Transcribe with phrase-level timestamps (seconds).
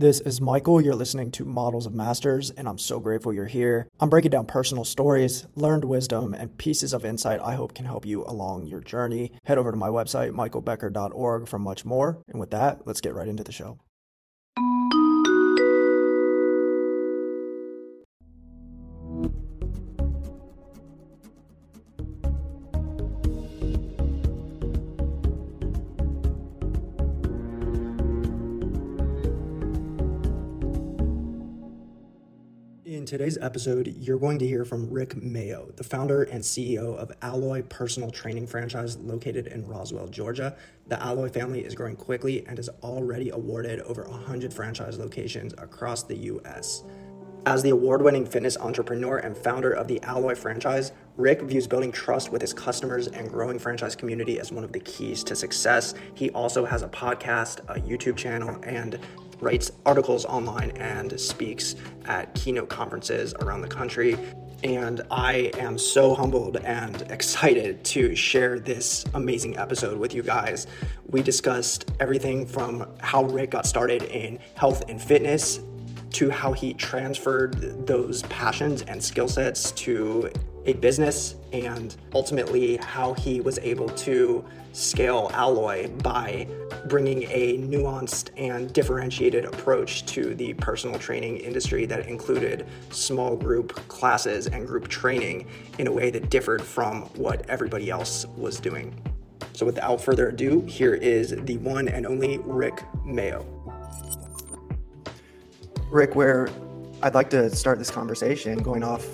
[0.00, 0.80] This is Michael.
[0.80, 3.88] You're listening to Models of Masters, and I'm so grateful you're here.
[3.98, 8.06] I'm breaking down personal stories, learned wisdom, and pieces of insight I hope can help
[8.06, 9.32] you along your journey.
[9.42, 12.22] Head over to my website, michaelbecker.org, for much more.
[12.28, 13.80] And with that, let's get right into the show.
[33.08, 37.62] Today's episode, you're going to hear from Rick Mayo, the founder and CEO of Alloy
[37.62, 40.54] Personal Training Franchise located in Roswell, Georgia.
[40.88, 46.02] The Alloy family is growing quickly and has already awarded over 100 franchise locations across
[46.02, 46.84] the U.S.
[47.46, 51.90] As the award winning fitness entrepreneur and founder of the Alloy franchise, Rick views building
[51.90, 55.94] trust with his customers and growing franchise community as one of the keys to success.
[56.12, 58.98] He also has a podcast, a YouTube channel, and
[59.40, 64.16] writes articles online and speaks at keynote conferences around the country.
[64.64, 70.66] And I am so humbled and excited to share this amazing episode with you guys.
[71.06, 75.60] We discussed everything from how Rick got started in health and fitness
[76.10, 80.30] to how he transferred those passions and skill sets to
[80.68, 86.46] a business and ultimately how he was able to scale Alloy by
[86.88, 93.72] bringing a nuanced and differentiated approach to the personal training industry that included small group
[93.88, 95.46] classes and group training
[95.78, 98.94] in a way that differed from what everybody else was doing.
[99.54, 103.46] So, without further ado, here is the one and only Rick Mayo.
[105.90, 106.50] Rick, where
[107.02, 109.06] I'd like to start this conversation going off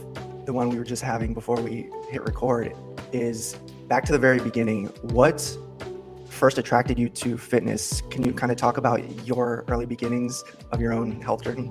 [0.44, 2.74] the one we were just having before we hit record
[3.12, 3.54] is
[3.88, 4.86] back to the very beginning.
[5.02, 5.56] What
[6.28, 8.02] first attracted you to fitness?
[8.10, 11.70] Can you kind of talk about your early beginnings of your own health journey?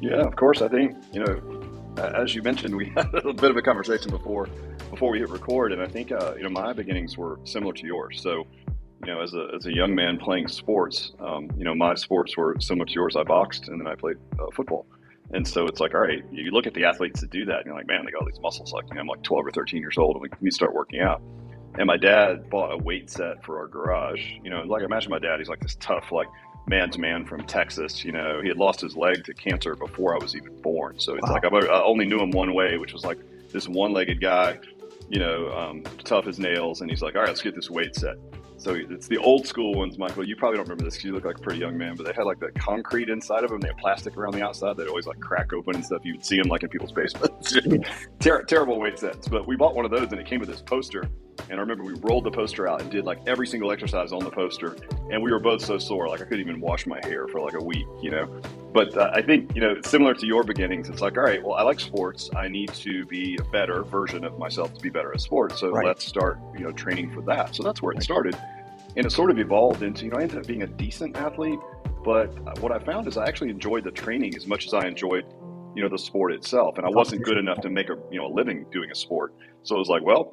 [0.00, 0.62] Yeah, of course.
[0.62, 1.64] I think, you know,
[2.02, 4.48] as you mentioned, we had a little bit of a conversation before
[4.90, 7.86] before we hit record, and I think uh, you know my beginnings were similar to
[7.86, 8.20] yours.
[8.20, 8.46] So,
[9.04, 12.36] you know, as a as a young man playing sports, um, you know, my sports
[12.36, 13.16] were similar to yours.
[13.16, 14.86] I boxed and then I played uh, football.
[15.34, 17.66] And so it's like, all right, you look at the athletes that do that, and
[17.66, 18.72] you're like, man, they got all these muscles.
[18.72, 21.00] Like, you know, I'm like 12 or 13 years old, and like we start working
[21.00, 21.20] out.
[21.76, 24.24] And my dad bought a weight set for our garage.
[24.44, 26.28] You know, like I imagine my dad, he's like this tough, like
[26.68, 28.04] man's man from Texas.
[28.04, 31.00] You know, he had lost his leg to cancer before I was even born.
[31.00, 31.32] So it's wow.
[31.32, 33.18] like I only knew him one way, which was like
[33.50, 34.60] this one-legged guy,
[35.08, 36.80] you know, um, tough as nails.
[36.80, 38.18] And he's like, all right, let's get this weight set.
[38.56, 40.26] So it's the old school ones, Michael.
[40.26, 42.12] You probably don't remember this because you look like a pretty young man, but they
[42.12, 43.60] had like the concrete inside of them.
[43.60, 44.76] They had plastic around the outside.
[44.76, 46.02] They'd always like crack open and stuff.
[46.04, 47.56] You'd see them like in people's basements.
[48.20, 49.28] Ter- terrible weight sets.
[49.28, 51.10] But we bought one of those and it came with this poster.
[51.50, 54.24] And I remember we rolled the poster out and did like every single exercise on
[54.24, 54.76] the poster.
[55.10, 57.54] And we were both so sore, like I couldn't even wash my hair for like
[57.54, 58.26] a week, you know.
[58.72, 61.54] But uh, I think, you know, similar to your beginnings, it's like, all right, well,
[61.54, 62.30] I like sports.
[62.34, 65.60] I need to be a better version of myself to be better at sports.
[65.60, 65.86] So right.
[65.86, 67.54] let's start, you know, training for that.
[67.54, 68.36] So that's where it started
[68.96, 71.58] and it sort of evolved into you know I ended up being a decent athlete,
[72.04, 72.28] but
[72.60, 75.24] what I found is I actually enjoyed the training as much as I enjoyed
[75.74, 78.26] you know the sport itself, and I wasn't good enough to make a you know
[78.26, 79.34] a living doing a sport.
[79.62, 80.32] So it was like, well,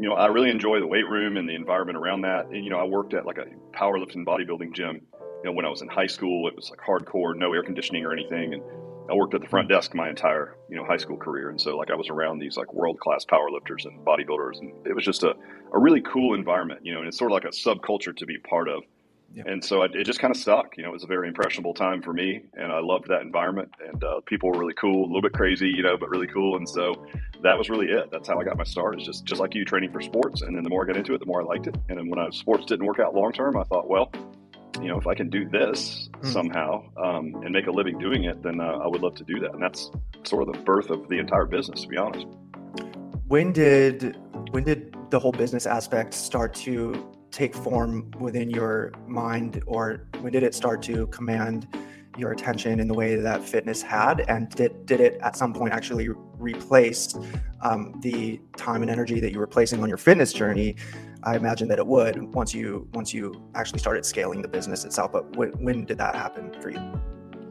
[0.00, 2.46] you know, I really enjoy the weight room and the environment around that.
[2.46, 3.44] And, you know, I worked at like a
[3.76, 5.02] powerlifting bodybuilding gym.
[5.12, 8.04] You know, when I was in high school, it was like hardcore, no air conditioning
[8.04, 8.62] or anything, and
[9.10, 11.76] I worked at the front desk my entire you know high school career, and so
[11.76, 15.22] like I was around these like world class powerlifters and bodybuilders, and it was just
[15.22, 15.34] a,
[15.72, 18.38] a really cool environment, you know, and it's sort of like a subculture to be
[18.38, 18.82] part of.
[19.46, 20.76] And so it, it just kind of stuck.
[20.76, 23.72] You know, it was a very impressionable time for me, and I loved that environment.
[23.86, 26.56] And uh, people were really cool, a little bit crazy, you know, but really cool.
[26.56, 27.06] And so
[27.42, 28.10] that was really it.
[28.10, 29.00] That's how I got my start.
[29.00, 30.42] Is just just like you, training for sports.
[30.42, 31.76] And then the more I got into it, the more I liked it.
[31.88, 34.10] And then when I, sports didn't work out long term, I thought, well,
[34.80, 36.32] you know, if I can do this mm.
[36.32, 39.38] somehow um, and make a living doing it, then uh, I would love to do
[39.40, 39.52] that.
[39.52, 39.90] And that's
[40.24, 42.26] sort of the birth of the entire business, to be honest.
[43.28, 44.16] When did
[44.50, 50.32] when did the whole business aspect start to take form within your mind, or when
[50.32, 51.68] did it start to command
[52.16, 54.20] your attention in the way that fitness had?
[54.28, 57.16] And did did it at some point actually replace
[57.62, 60.76] um, the time and energy that you were placing on your fitness journey?
[61.22, 65.12] I imagine that it would once you once you actually started scaling the business itself.
[65.12, 67.00] But when, when did that happen for you?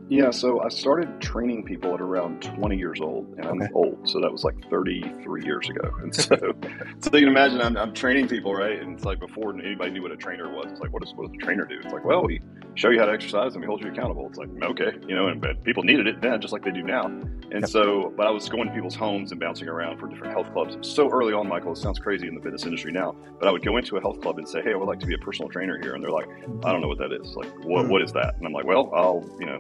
[0.10, 3.72] Yeah, so I started training people at around 20 years old, and I'm okay.
[3.76, 5.92] old, so that was like 33 years ago.
[6.02, 6.36] And so,
[7.00, 8.80] so you can imagine I'm, I'm training people, right?
[8.80, 10.66] And it's like before anybody knew what a trainer was.
[10.72, 11.80] It's like, what does what does a trainer do?
[11.84, 12.42] It's like, well, we
[12.80, 14.26] show you how to exercise and we hold you accountable.
[14.28, 16.82] It's like, okay, you know, and, but people needed it then just like they do
[16.82, 17.06] now.
[17.06, 17.68] And yep.
[17.68, 20.78] so, but I was going to people's homes and bouncing around for different health clubs.
[20.88, 23.66] So early on, Michael, it sounds crazy in the fitness industry now, but I would
[23.66, 25.50] go into a health club and say, hey, I would like to be a personal
[25.50, 25.94] trainer here.
[25.94, 26.30] And they're like,
[26.64, 27.36] I don't know what that is.
[27.36, 27.92] Like, what, mm-hmm.
[27.92, 28.36] what is that?
[28.38, 29.60] And I'm like, well, I'll, you know,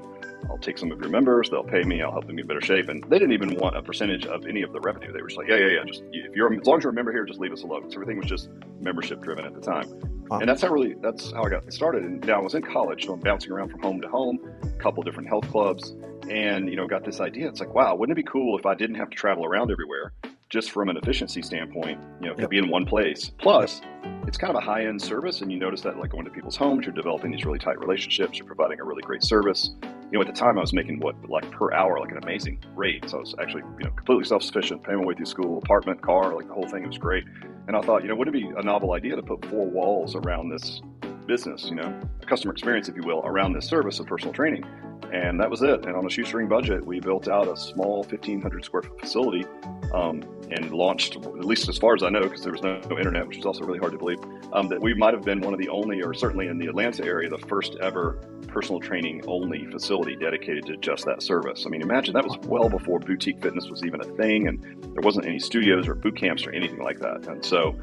[0.49, 1.49] I'll take some of your members.
[1.49, 2.01] They'll pay me.
[2.01, 2.87] I'll help them get better shape.
[2.87, 5.11] And they didn't even want a percentage of any of the revenue.
[5.11, 5.83] They were just like, yeah, yeah, yeah.
[5.85, 7.91] Just if you're as long as you're a member here, just leave us alone.
[7.91, 8.49] So everything was just
[8.79, 10.18] membership driven at the time.
[10.29, 10.39] Wow.
[10.39, 12.03] And that's how really that's how I got started.
[12.03, 14.67] And now I was in college, so I'm bouncing around from home to home, a
[14.81, 15.95] couple different health clubs,
[16.29, 17.47] and you know, got this idea.
[17.47, 20.13] It's like, wow, wouldn't it be cool if I didn't have to travel around everywhere?
[20.49, 22.49] Just from an efficiency standpoint, you know, yep.
[22.49, 23.31] be in one place.
[23.37, 23.81] Plus,
[24.25, 26.57] it's kind of a high end service, and you notice that like going to people's
[26.57, 29.71] homes, you're developing these really tight relationships, you're providing a really great service
[30.11, 32.59] you know, at the time I was making what like per hour, like an amazing
[32.75, 33.07] rate.
[33.07, 36.33] So I was actually, you know, completely self-sufficient, paying my way through school, apartment, car,
[36.33, 36.83] like the whole thing.
[36.83, 37.25] It was great.
[37.67, 40.15] And I thought, you know, wouldn't it be a novel idea to put four walls
[40.15, 40.81] around this
[41.27, 44.65] business, you know, a customer experience, if you will, around this service of personal training.
[45.11, 45.85] And that was it.
[45.85, 49.45] And on a shoestring budget, we built out a small 1,500 square foot facility
[49.93, 52.97] um, and launched, at least as far as I know, because there was no, no,
[52.97, 54.19] internet, which is also really hard to believe,
[54.53, 57.03] um, that we might have been one of the only, or certainly in the Atlanta
[57.03, 61.65] area, the first ever personal training only facility dedicated to just that service.
[61.65, 64.63] I mean, imagine that was well before boutique fitness was even a thing, and
[64.93, 67.27] there wasn't any studios or boot camps or anything like that.
[67.27, 67.75] And so,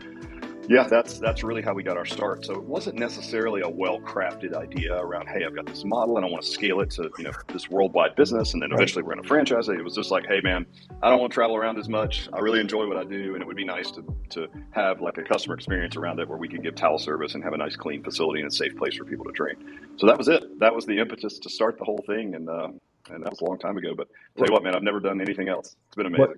[0.69, 2.45] yeah, that's that's really how we got our start.
[2.45, 6.29] So it wasn't necessarily a well-crafted idea around, hey, I've got this model and I
[6.29, 9.23] want to scale it to you know this worldwide business, and then eventually we're going
[9.23, 9.79] to franchise it.
[9.79, 10.67] It was just like, hey, man,
[11.03, 12.29] I don't want to travel around as much.
[12.33, 15.19] I really enjoy what I do, and it would be nice to to have like
[15.19, 17.77] a customer experience around it where we could give towel service and have a nice,
[17.77, 19.57] clean facility and a safe place for people to train.
[19.97, 20.59] So that was it.
[20.59, 22.69] That was the impetus to start the whole thing, and uh,
[23.11, 23.95] and that was a long time ago.
[23.97, 25.77] But tell you what, man, I've never done anything else.
[25.87, 26.27] It's been amazing.
[26.27, 26.37] What,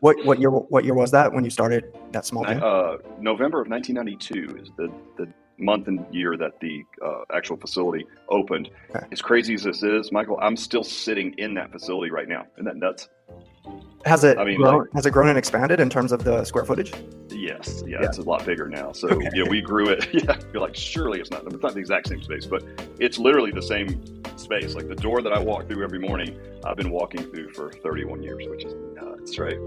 [0.00, 2.62] what what year what year was that when you started that small thing?
[2.62, 8.06] Uh, November of 1992 is the the month and year that the uh, actual facility
[8.28, 8.70] opened.
[8.94, 9.04] Okay.
[9.10, 12.46] As crazy as this is, Michael, I'm still sitting in that facility right now.
[12.54, 13.08] Isn't that nuts?
[14.04, 14.38] Has it?
[14.38, 16.92] I mean, grown, like, has it grown and expanded in terms of the square footage?
[17.30, 18.06] Yes, yeah, yeah.
[18.06, 18.92] it's a lot bigger now.
[18.92, 19.28] So okay.
[19.34, 20.08] yeah, we grew it.
[20.18, 21.44] Yeah, you're like, surely it's not.
[21.44, 22.64] It's not the exact same space, but
[22.98, 24.02] it's literally the same
[24.38, 24.74] space.
[24.74, 28.22] Like the door that I walk through every morning, I've been walking through for 31
[28.22, 29.58] years, which is nuts, right?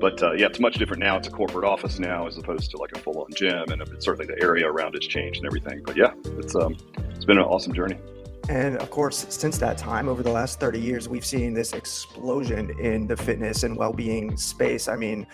[0.00, 1.16] But uh, yeah, it's much different now.
[1.16, 4.26] It's a corporate office now, as opposed to like a full-on gym, and it's certainly
[4.26, 5.82] the area around it's changed and everything.
[5.84, 6.76] But yeah, it's um,
[7.10, 7.98] it's been an awesome journey.
[8.50, 12.76] And of course, since that time, over the last 30 years, we've seen this explosion
[12.80, 14.88] in the fitness and well-being space.
[14.88, 15.24] I mean,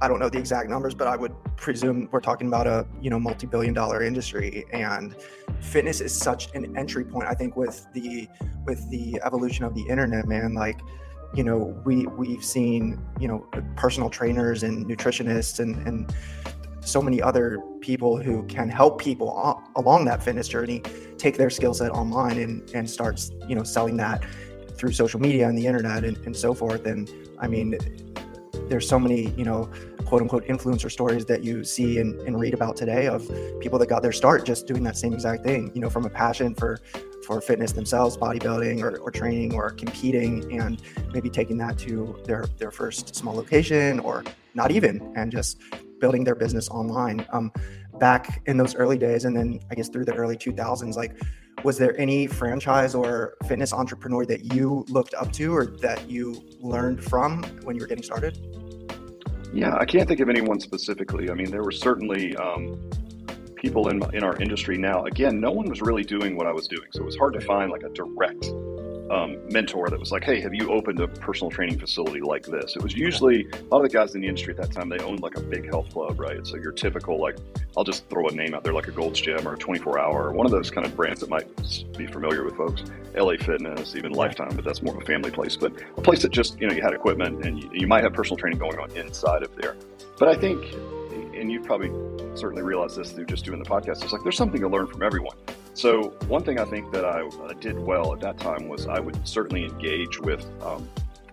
[0.00, 3.10] I don't know the exact numbers, but I would presume we're talking about a you
[3.10, 4.64] know multi-billion dollar industry.
[4.72, 5.14] And
[5.60, 7.28] fitness is such an entry point.
[7.28, 8.26] I think with the
[8.66, 10.80] with the evolution of the internet, man, like
[11.32, 13.46] you know we we've seen you know
[13.76, 16.12] personal trainers and nutritionists and and
[16.84, 20.82] so many other people who can help people along that fitness journey
[21.18, 24.24] take their skill set online and, and start you know selling that
[24.76, 26.86] through social media and the internet and, and so forth.
[26.86, 27.10] And
[27.40, 27.78] i mean
[28.68, 29.70] there's so many you know
[30.06, 33.28] quote unquote influencer stories that you see and, and read about today of
[33.60, 36.10] people that got their start just doing that same exact thing you know from a
[36.10, 36.78] passion for
[37.26, 40.82] for fitness themselves bodybuilding or, or training or competing and
[41.12, 45.58] maybe taking that to their their first small location or not even and just
[46.04, 47.26] building their business online.
[47.32, 47.50] Um,
[47.98, 51.12] back in those early days, and then I guess through the early 2000s, like,
[51.62, 56.44] was there any franchise or fitness entrepreneur that you looked up to or that you
[56.60, 58.36] learned from when you were getting started?
[59.54, 61.30] Yeah, I can't think of anyone specifically.
[61.30, 62.90] I mean, there were certainly um,
[63.54, 65.04] people in in our industry now.
[65.04, 67.40] Again, no one was really doing what I was doing, so it was hard to
[67.40, 68.44] find like a direct
[69.14, 72.74] um, mentor that was like, "Hey, have you opened a personal training facility like this?"
[72.76, 74.88] It was usually a lot of the guys in the industry at that time.
[74.88, 76.44] They owned like a big health club, right?
[76.46, 77.36] So your typical like,
[77.76, 80.32] I'll just throw a name out there, like a Gold's Gym or a 24 Hour,
[80.32, 81.46] one of those kind of brands that might
[81.96, 82.82] be familiar with folks.
[83.14, 85.56] LA Fitness, even Lifetime, but that's more of a family place.
[85.56, 88.12] But a place that just you know you had equipment and you, you might have
[88.12, 89.76] personal training going on inside of there.
[90.18, 90.64] But I think,
[91.34, 91.90] and you've probably
[92.36, 94.02] certainly realized this through just doing the podcast.
[94.02, 95.36] It's like there's something to learn from everyone.
[95.74, 97.28] So one thing I think that I
[97.58, 100.88] did well at that time was I would certainly engage with um,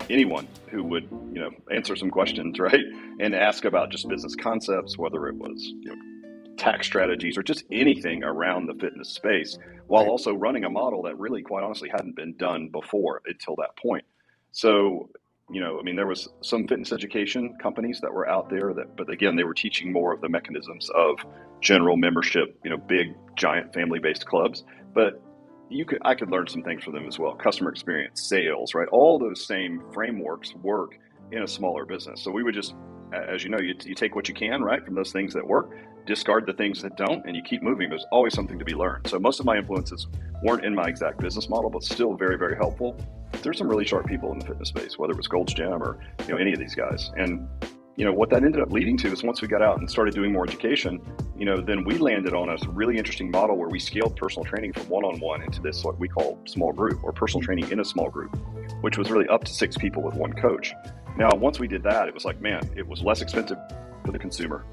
[0.10, 2.84] anyone who would, you know, answer some questions, right,
[3.20, 7.66] and ask about just business concepts, whether it was you know, tax strategies or just
[7.72, 12.16] anything around the fitness space, while also running a model that really, quite honestly, hadn't
[12.16, 14.06] been done before until that point.
[14.54, 15.12] So
[15.52, 18.96] you know, I mean, there was some fitness education companies that were out there that,
[18.96, 21.18] but again, they were teaching more of the mechanisms of
[21.60, 24.64] general membership, you know, big, giant family-based clubs.
[24.94, 25.22] But
[25.70, 27.36] you could, I could learn some things from them as well.
[27.36, 28.88] Customer experience, sales, right?
[28.90, 30.98] All those same frameworks work
[31.32, 32.22] in a smaller business.
[32.22, 32.76] So we would just,
[33.14, 35.78] as you know, you, you take what you can, right, from those things that work,
[36.06, 37.90] discard the things that don't and you keep moving.
[37.90, 39.08] There's always something to be learned.
[39.08, 40.08] So most of my influences
[40.44, 42.98] weren't in my exact business model, but still very, very helpful.
[43.44, 46.00] There's some really sharp people in the fitness space, whether it was Gold's Gym or
[46.28, 47.12] you know any of these guys.
[47.18, 47.48] And
[47.96, 50.14] you know what that ended up leading to is once we got out and started
[50.14, 51.02] doing more education,
[51.38, 54.74] you know, then we landed on a really interesting model where we scaled personal training
[54.74, 58.10] from one-on-one into this what we call small group or personal training in a small
[58.10, 58.36] group,
[58.82, 60.74] which was really up to six people with one coach.
[61.18, 63.58] Now, once we did that, it was like, man, it was less expensive
[64.06, 64.66] for the consumer.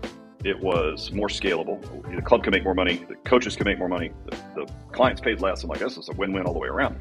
[0.44, 1.80] It was more scalable.
[2.14, 3.04] The club can make more money.
[3.08, 4.12] The coaches can make more money.
[4.26, 5.64] The, the clients paid less.
[5.64, 6.98] I'm like, this is a win-win all the way around.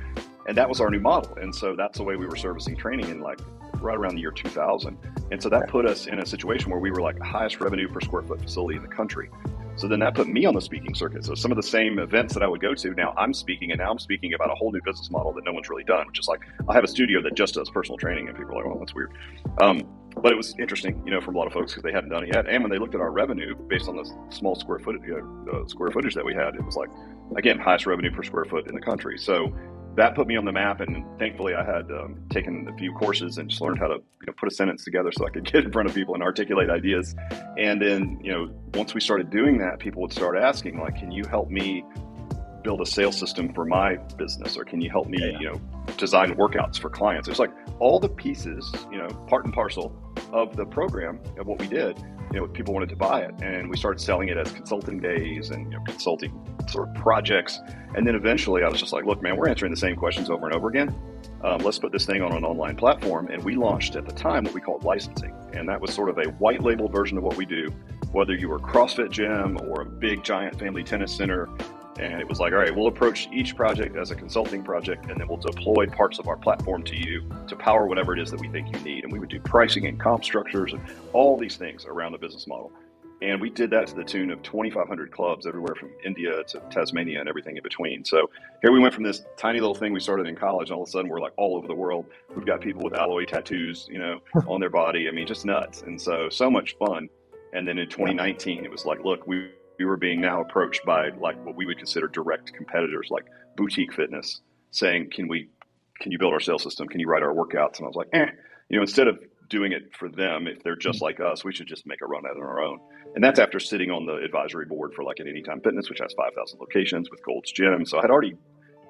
[0.47, 1.35] And that was our new model.
[1.35, 3.39] And so that's the way we were servicing training in like
[3.81, 4.97] right around the year 2000.
[5.31, 7.87] And so that put us in a situation where we were like the highest revenue
[7.87, 9.29] per square foot facility in the country.
[9.77, 11.23] So then that put me on the speaking circuit.
[11.23, 13.79] So some of the same events that I would go to, now I'm speaking, and
[13.79, 16.17] now I'm speaking about a whole new business model that no one's really done, which
[16.17, 18.75] is like I have a studio that just does personal training, and people are like,
[18.75, 19.13] "Oh, that's weird."
[19.61, 19.83] Um,
[20.17, 22.23] but it was interesting, you know, from a lot of folks because they hadn't done
[22.23, 22.47] it yet.
[22.47, 25.61] And when they looked at our revenue based on the small square footage, you know,
[25.61, 26.89] uh, square footage that we had, it was like,
[27.35, 29.17] again, highest revenue per square foot in the country.
[29.17, 29.53] So
[29.97, 30.79] that put me on the map.
[30.79, 34.27] And thankfully, I had um, taken a few courses and just learned how to you
[34.27, 36.69] know, put a sentence together so I could get in front of people and articulate
[36.69, 37.15] ideas.
[37.57, 41.11] And then, you know, once we started doing that, people would start asking, like, can
[41.11, 41.83] you help me
[42.63, 45.39] build a sales system for my business or can you help me yeah.
[45.39, 45.61] you know
[45.95, 49.95] design workouts for clients it's like all the pieces you know part and parcel
[50.31, 51.97] of the program of what we did
[52.33, 53.33] you know people wanted to buy it.
[53.41, 56.31] And we started selling it as consulting days and you know, consulting
[56.67, 57.59] sort of projects.
[57.95, 60.45] And then eventually i was just like look man we're answering the same questions over
[60.45, 60.95] and over again.
[61.43, 63.27] Um, let's put this thing on an online platform.
[63.27, 65.33] And we launched at the time what we called licensing.
[65.53, 67.71] And that was sort of a white label version of what we do
[68.11, 71.49] whether you were crossfit gym or a big giant family tennis center
[71.99, 75.19] and it was like, all right, we'll approach each project as a consulting project, and
[75.19, 78.39] then we'll deploy parts of our platform to you to power whatever it is that
[78.39, 79.03] we think you need.
[79.03, 80.81] And we would do pricing and comp structures and
[81.13, 82.71] all these things around the business model.
[83.21, 87.19] And we did that to the tune of 2,500 clubs everywhere from India to Tasmania
[87.19, 88.05] and everything in between.
[88.05, 88.29] So
[88.61, 90.89] here we went from this tiny little thing we started in college, and all of
[90.89, 92.05] a sudden we're like all over the world.
[92.35, 95.07] We've got people with alloy tattoos, you know, on their body.
[95.07, 95.81] I mean, just nuts.
[95.81, 97.09] And so, so much fun.
[97.53, 101.09] And then in 2019, it was like, look, we we were being now approached by
[101.19, 104.41] like what we would consider direct competitors like boutique fitness
[104.71, 105.49] saying can we
[105.99, 106.87] can you build our sales system?
[106.87, 107.77] Can you write our workouts?
[107.77, 108.25] And i was like eh.
[108.69, 109.19] You know instead of
[109.49, 112.25] doing it for them if they're just like us we should just make a run
[112.25, 112.79] at it on our own.
[113.15, 116.13] And that's after sitting on the advisory board for like an anytime fitness which has
[116.13, 117.85] 5000 locations with gold's gym.
[117.85, 118.35] So i had already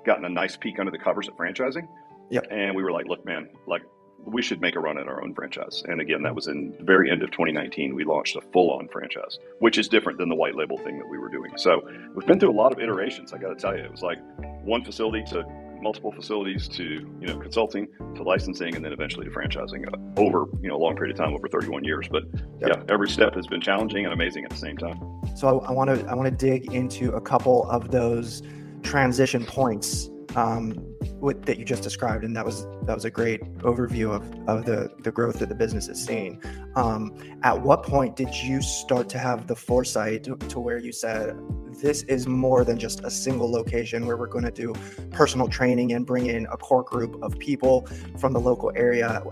[0.06, 1.88] gotten a nice peek under the covers at franchising.
[2.30, 2.48] Yep.
[2.52, 3.84] and we were like look man like
[4.26, 5.84] we should make a run at our own franchise.
[5.86, 7.96] And again, that was in the very end of 2019.
[7.96, 11.08] We launched a full on franchise, which is different than the white label thing that
[11.08, 11.52] we were doing.
[11.58, 13.34] So we've been through a lot of iterations.
[13.34, 14.20] I got to tell you, it was like
[14.64, 15.46] one facility to
[15.82, 19.86] multiple facilities to you know consulting to licensing and then eventually to franchising
[20.18, 22.24] over you know a long period of time over 31 years but
[22.60, 22.72] yep.
[22.76, 24.98] yeah every step has been challenging and amazing at the same time
[25.36, 28.42] so i want to i want to dig into a couple of those
[28.82, 30.74] transition points um,
[31.14, 34.66] with, that you just described, and that was that was a great overview of, of
[34.66, 36.42] the the growth that the business is seeing.
[36.76, 40.92] Um, at what point did you start to have the foresight to, to where you
[40.92, 41.38] said
[41.82, 44.74] this is more than just a single location where we're going to do
[45.12, 47.88] personal training and bring in a core group of people
[48.18, 49.24] from the local area?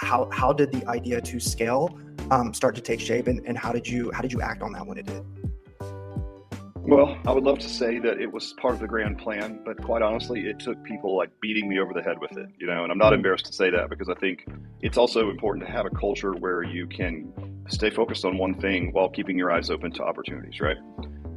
[0.00, 1.98] How how did the idea to scale
[2.30, 4.72] um, start to take shape, and, and how did you how did you act on
[4.72, 5.24] that when it did?
[6.88, 9.76] Well, I would love to say that it was part of the grand plan, but
[9.76, 12.82] quite honestly, it took people like beating me over the head with it, you know,
[12.82, 13.16] and I'm not mm-hmm.
[13.16, 14.46] embarrassed to say that because I think
[14.80, 17.30] it's also important to have a culture where you can
[17.68, 20.78] stay focused on one thing while keeping your eyes open to opportunities, right?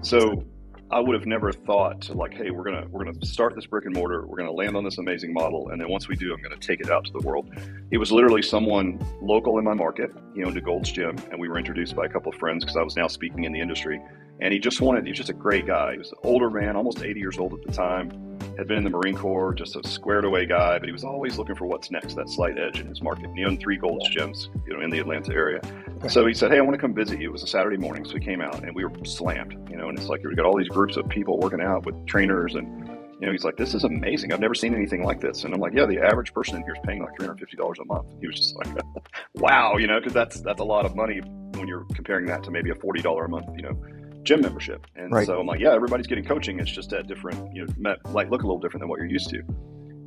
[0.03, 0.41] So
[0.89, 3.83] I would have never thought to like, hey, we're gonna we're gonna start this brick
[3.83, 6.41] and mortar, we're gonna land on this amazing model, and then once we do, I'm
[6.41, 7.49] gonna take it out to the world.
[7.91, 11.49] It was literally someone local in my market, you know, to Gold's Gym, and we
[11.49, 14.01] were introduced by a couple of friends because I was now speaking in the industry
[14.41, 15.93] and he just wanted, he was just a great guy.
[15.93, 18.09] He was an older man, almost 80 years old at the time,
[18.57, 21.37] had been in the Marine Corps, just a squared away guy, but he was always
[21.37, 23.25] looking for what's next, that slight edge in his market.
[23.25, 25.61] And he owned three Gold's gyms, you know, in the Atlanta area.
[26.09, 27.29] So he said, Hey, I want to come visit you.
[27.29, 28.03] It was a Saturday morning.
[28.03, 30.45] So we came out and we were slammed, you know, and it's like, we got
[30.45, 32.87] all these groups of people working out with trainers and,
[33.19, 34.33] you know, he's like, this is amazing.
[34.33, 35.43] I've never seen anything like this.
[35.43, 38.07] And I'm like, yeah, the average person in here is paying like $350 a month.
[38.19, 38.83] He was just like,
[39.35, 41.19] wow, you know, because that's that's a lot of money
[41.53, 43.77] when you're comparing that to maybe a $40 a month, you know,
[44.23, 44.85] gym membership.
[44.95, 45.25] And right.
[45.25, 46.59] so I'm like, yeah, everybody's getting coaching.
[46.59, 49.29] It's just at different, you know, like look a little different than what you're used
[49.29, 49.41] to.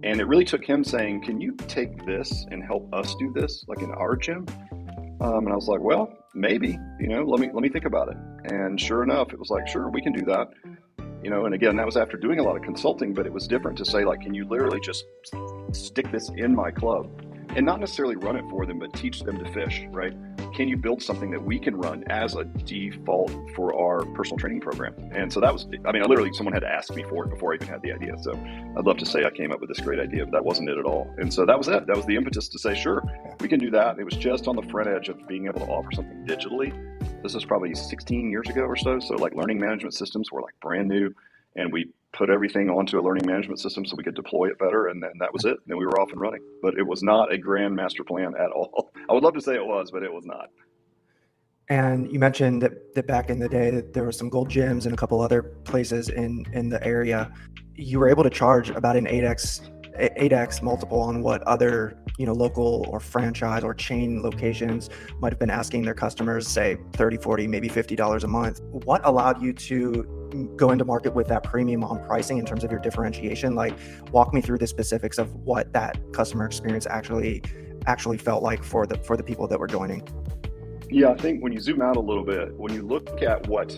[0.02, 3.64] And it really took him saying, can you take this and help us do this,
[3.68, 4.46] like in our gym?
[5.20, 8.08] Um, and I was like, well, maybe, you know, let me let me think about
[8.08, 8.16] it.
[8.52, 10.48] And sure enough, it was like, sure, we can do that.
[11.22, 13.48] You know, and again, that was after doing a lot of consulting, but it was
[13.48, 15.04] different to say, like, can you literally just
[15.72, 17.08] stick this in my club
[17.50, 20.14] and not necessarily run it for them, but teach them to fish, right?
[20.54, 24.60] Can you build something that we can run as a default for our personal training
[24.60, 24.94] program?
[25.12, 27.30] And so that was, I mean, I literally, someone had to ask me for it
[27.30, 28.16] before I even had the idea.
[28.22, 30.68] So I'd love to say I came up with this great idea, but that wasn't
[30.68, 31.12] it at all.
[31.18, 31.86] And so that was it.
[31.86, 33.02] That was the impetus to say, sure,
[33.40, 33.98] we can do that.
[33.98, 36.72] It was just on the front edge of being able to offer something digitally.
[37.22, 39.00] This is probably 16 years ago or so.
[39.00, 41.14] So like learning management systems were like brand new
[41.56, 44.86] and we put everything onto a learning management system so we could deploy it better
[44.86, 45.58] and then that was it.
[45.68, 46.40] And we were off and running.
[46.62, 48.92] But it was not a grand master plan at all.
[49.10, 50.50] I would love to say it was but it was not.
[51.68, 54.84] And you mentioned that, that back in the day that there were some gold gyms
[54.84, 57.32] and a couple other places in in the area.
[57.74, 62.32] You were able to charge about an 8x 8x multiple on what other you know
[62.32, 67.46] local or franchise or chain locations might have been asking their customers say 30 40
[67.46, 68.60] maybe 50 dollars a month.
[68.84, 72.70] What allowed you to go into market with that premium on pricing in terms of
[72.70, 73.54] your differentiation?
[73.54, 73.76] Like
[74.10, 77.42] walk me through the specifics of what that customer experience actually
[77.86, 80.06] actually felt like for the for the people that were joining.
[80.90, 83.70] Yeah i think when you zoom out a little bit when you look at what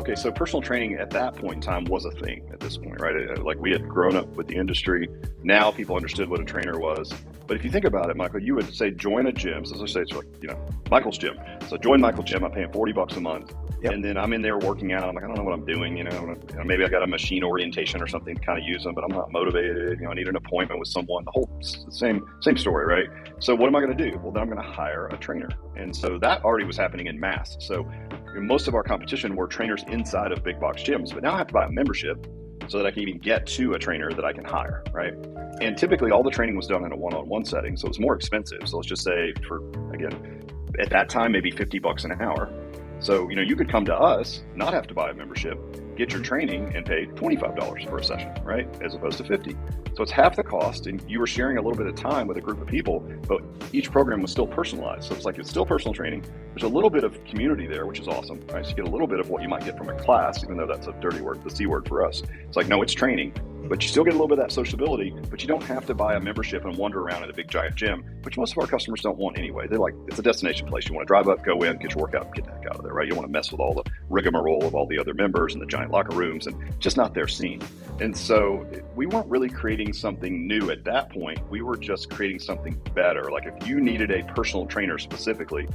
[0.00, 3.00] Okay, so personal training at that point in time was a thing at this point,
[3.00, 3.30] right?
[3.30, 5.08] Uh, like we had grown up with the industry.
[5.42, 7.12] Now people understood what a trainer was.
[7.46, 9.64] But if you think about it, Michael, you would say join a gym.
[9.64, 10.58] So let's say it's like, you know,
[10.90, 11.38] Michael's gym.
[11.68, 12.44] So join Michael's gym.
[12.44, 13.54] I'm paying 40 bucks a month.
[13.82, 13.92] Yep.
[13.92, 15.04] And then I'm in there working out.
[15.04, 15.96] I'm like, I don't know what I'm doing.
[15.96, 16.34] You know,
[16.64, 19.14] maybe I got a machine orientation or something to kind of use them, but I'm
[19.14, 20.00] not motivated.
[20.00, 21.24] You know, I need an appointment with someone.
[21.24, 23.08] The whole same same story, right?
[23.38, 24.18] So what am I going to do?
[24.18, 25.48] Well, then I'm going to hire a trainer.
[25.76, 27.56] And so that already was happening in mass.
[27.60, 27.88] So
[28.34, 31.48] most of our competition were trainers inside of big box gyms, but now I have
[31.48, 32.26] to buy a membership
[32.68, 35.14] so that I can even get to a trainer that I can hire, right?
[35.60, 38.60] And typically all the training was done in a one-on-one setting, so it's more expensive.
[38.66, 39.58] So let's just say for
[39.92, 40.44] again,
[40.78, 42.52] at that time maybe 50 bucks an hour.
[42.98, 45.58] So, you know, you could come to us, not have to buy a membership,
[45.96, 48.68] get your training and pay $25 for a session, right?
[48.82, 49.56] As opposed to 50.
[49.96, 52.36] So it's half the cost and you were sharing a little bit of time with
[52.36, 55.04] a group of people, but each program was still personalized.
[55.08, 56.24] So it's like it's still personal training.
[56.50, 58.64] There's a little bit of community there, which is awesome, right?
[58.64, 60.56] So you get a little bit of what you might get from a class, even
[60.56, 62.22] though that's a dirty word, the C word for us.
[62.46, 63.32] It's like, no, it's training,
[63.68, 65.94] but you still get a little bit of that sociability, but you don't have to
[65.94, 68.66] buy a membership and wander around in a big giant gym, which most of our
[68.66, 69.66] customers don't want anyway.
[69.66, 70.86] They're like, it's a destination place.
[70.88, 72.76] You want to drive up, go in, get your workout, and get the heck out
[72.76, 73.04] of there, right?
[73.04, 75.62] You don't want to mess with all the rigmarole of all the other members and
[75.62, 77.60] the giant locker rooms and just not their scene.
[78.00, 81.38] And so we weren't really creating something new at that point.
[81.50, 83.30] We were just creating something better.
[83.30, 85.68] Like if you needed a personal trainer specifically,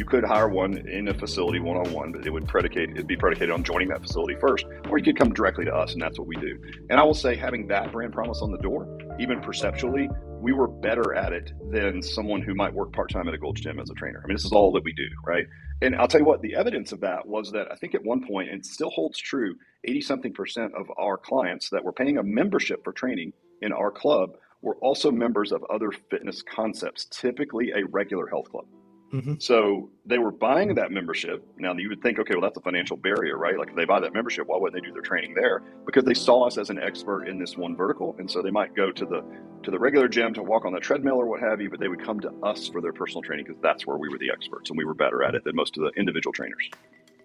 [0.00, 3.06] you could hire one in a facility one on one, but it would predicate it'd
[3.06, 6.00] be predicated on joining that facility first, or you could come directly to us, and
[6.00, 6.58] that's what we do.
[6.88, 10.08] And I will say, having that brand promise on the door, even perceptually,
[10.40, 13.60] we were better at it than someone who might work part time at a Gold's
[13.60, 14.22] Gym as a trainer.
[14.24, 15.44] I mean, this is all that we do, right?
[15.82, 18.26] And I'll tell you what, the evidence of that was that I think at one
[18.26, 22.22] point, and still holds true, 80 something percent of our clients that were paying a
[22.22, 24.30] membership for training in our club
[24.62, 28.64] were also members of other fitness concepts, typically a regular health club.
[29.12, 29.34] Mm-hmm.
[29.38, 31.44] So they were buying that membership.
[31.58, 33.58] Now you would think, okay, well that's a financial barrier, right?
[33.58, 35.62] Like if they buy that membership, why wouldn't they do their training there?
[35.84, 38.74] Because they saw us as an expert in this one vertical, and so they might
[38.74, 39.24] go to the
[39.62, 41.88] to the regular gym to walk on the treadmill or what have you, but they
[41.88, 44.70] would come to us for their personal training because that's where we were the experts
[44.70, 46.70] and we were better at it than most of the individual trainers.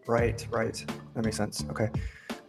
[0.08, 0.86] Right, right.
[1.14, 1.64] That makes sense.
[1.70, 1.90] Okay.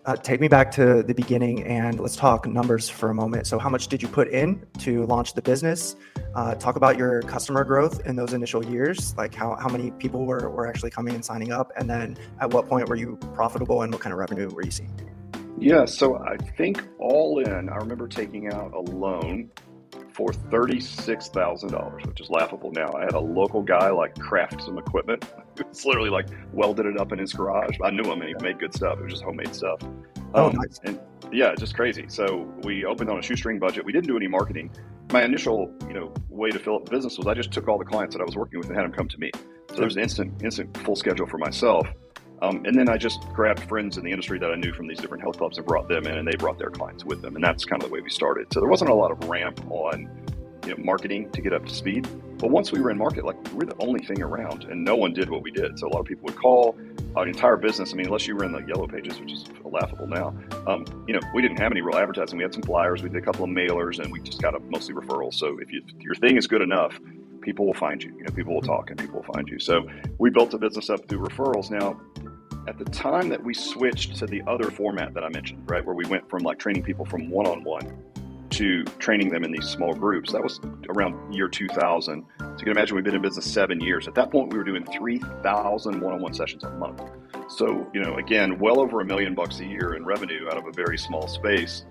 [0.07, 3.45] Uh, take me back to the beginning and let's talk numbers for a moment.
[3.45, 5.97] So, how much did you put in to launch the business?
[6.37, 10.25] Uh, talk about your customer growth in those initial years, like how, how many people
[10.25, 11.73] were, were actually coming and signing up.
[11.77, 14.71] And then at what point were you profitable and what kind of revenue were you
[14.71, 14.93] seeing?
[15.59, 19.51] Yeah, so I think all in, I remember taking out a loan
[20.13, 22.93] for $36,000, which is laughable now.
[22.93, 25.25] I had a local guy like craft some equipment.
[25.61, 27.77] It's literally like welded it up in his garage.
[27.83, 28.99] I knew him and he made good stuff.
[28.99, 29.81] It was just homemade stuff.
[30.35, 30.81] Oh, um, nice.
[30.85, 31.01] And
[31.33, 32.07] yeah, just crazy.
[32.09, 33.85] So we opened on a shoestring budget.
[33.85, 34.71] We didn't do any marketing.
[35.13, 37.79] My initial, you know, way to fill up the business was I just took all
[37.79, 39.31] the clients that I was working with and had them come to me.
[39.69, 41.87] So there was an instant, instant full schedule for myself.
[42.43, 44.99] Um, and then I just grabbed friends in the industry that I knew from these
[44.99, 47.35] different health clubs and brought them in, and they brought their clients with them.
[47.35, 48.53] And that's kind of the way we started.
[48.53, 50.26] So there wasn't a lot of ramp on
[50.67, 52.09] you know, marketing to get up to speed.
[52.39, 54.95] But once we were in market, like we were the only thing around, and no
[54.95, 55.79] one did what we did.
[55.79, 56.77] So a lot of people would call
[57.15, 57.93] our entire business.
[57.93, 60.35] I mean, unless you were in the yellow pages, which is laughable now,
[60.67, 62.37] um, you know, we didn't have any real advertising.
[62.37, 64.61] We had some flyers, we did a couple of mailers, and we just got a,
[64.61, 65.35] mostly referrals.
[65.35, 67.01] So if, you, if your thing is good enough,
[67.41, 68.13] people will find you.
[68.19, 69.59] You know, people will talk and people will find you.
[69.59, 71.71] So we built a business up through referrals.
[71.71, 71.99] Now,
[72.69, 75.95] at the time that we switched to the other format that I mentioned, right, where
[75.95, 78.05] we went from like training people from one on one
[78.57, 82.25] to training them in these small groups, that was around year 2000.
[82.39, 84.09] So you can imagine we've been in business seven years.
[84.09, 87.03] At that point, we were doing 3,000 one on one sessions a month.
[87.49, 90.67] So, you know, again, well over a million bucks a year in revenue out of
[90.67, 91.85] a very small space.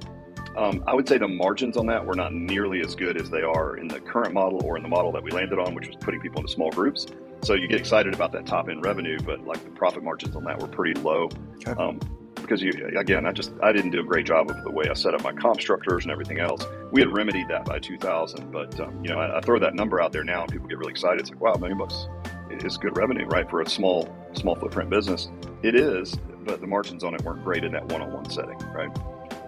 [0.57, 3.43] Um, I would say the margins on that were not nearly as good as they
[3.43, 5.97] are in the current model or in the model that we landed on, which was
[5.97, 7.05] putting people into small groups.
[7.43, 10.45] So you get excited about that top end revenue, but like the profit margins on
[10.45, 11.29] that were pretty low.
[11.57, 11.71] Okay.
[11.73, 11.99] Um,
[12.35, 14.93] because you again, I just I didn't do a great job of the way I
[14.93, 16.65] set up my comp structures and everything else.
[16.91, 20.01] We had remedied that by 2000, but um, you know I, I, throw that number
[20.01, 21.21] out there now, and people get really excited.
[21.21, 22.07] It's like, wow, million bucks
[22.49, 25.29] is good revenue, right, for a small small footprint business.
[25.63, 28.95] It is, but the margins on it weren't great in that one-on-one setting, right?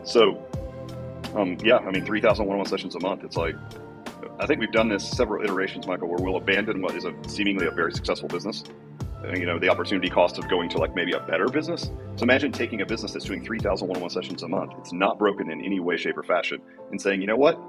[0.04, 0.44] So,
[1.36, 3.24] um, yeah, I mean, 3,000 one-on-one sessions a month.
[3.24, 3.56] It's like
[4.40, 7.66] I think we've done this several iterations, Michael, where we'll abandon what is a seemingly
[7.68, 8.64] a very successful business.
[9.36, 11.92] You know, the opportunity cost of going to like maybe a better business.
[12.16, 14.74] So imagine taking a business that's doing 3,000 one-on-one sessions a month.
[14.78, 16.62] It's not broken in any way, shape, or fashion,
[16.92, 17.60] and saying, you know what,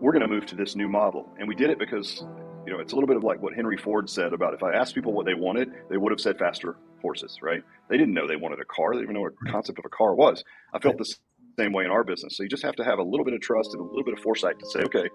[0.00, 1.28] we're going to move to this new model.
[1.38, 2.24] And we did it because,
[2.66, 4.74] you know, it's a little bit of like what Henry Ford said about if I
[4.74, 7.62] asked people what they wanted, they would have said faster horses, right?
[7.88, 8.92] They didn't know they wanted a car.
[8.92, 10.44] They didn't even know what the concept of a car was.
[10.74, 11.14] I felt the
[11.58, 12.36] same way in our business.
[12.36, 14.14] So you just have to have a little bit of trust and a little bit
[14.14, 15.08] of foresight to say, okay,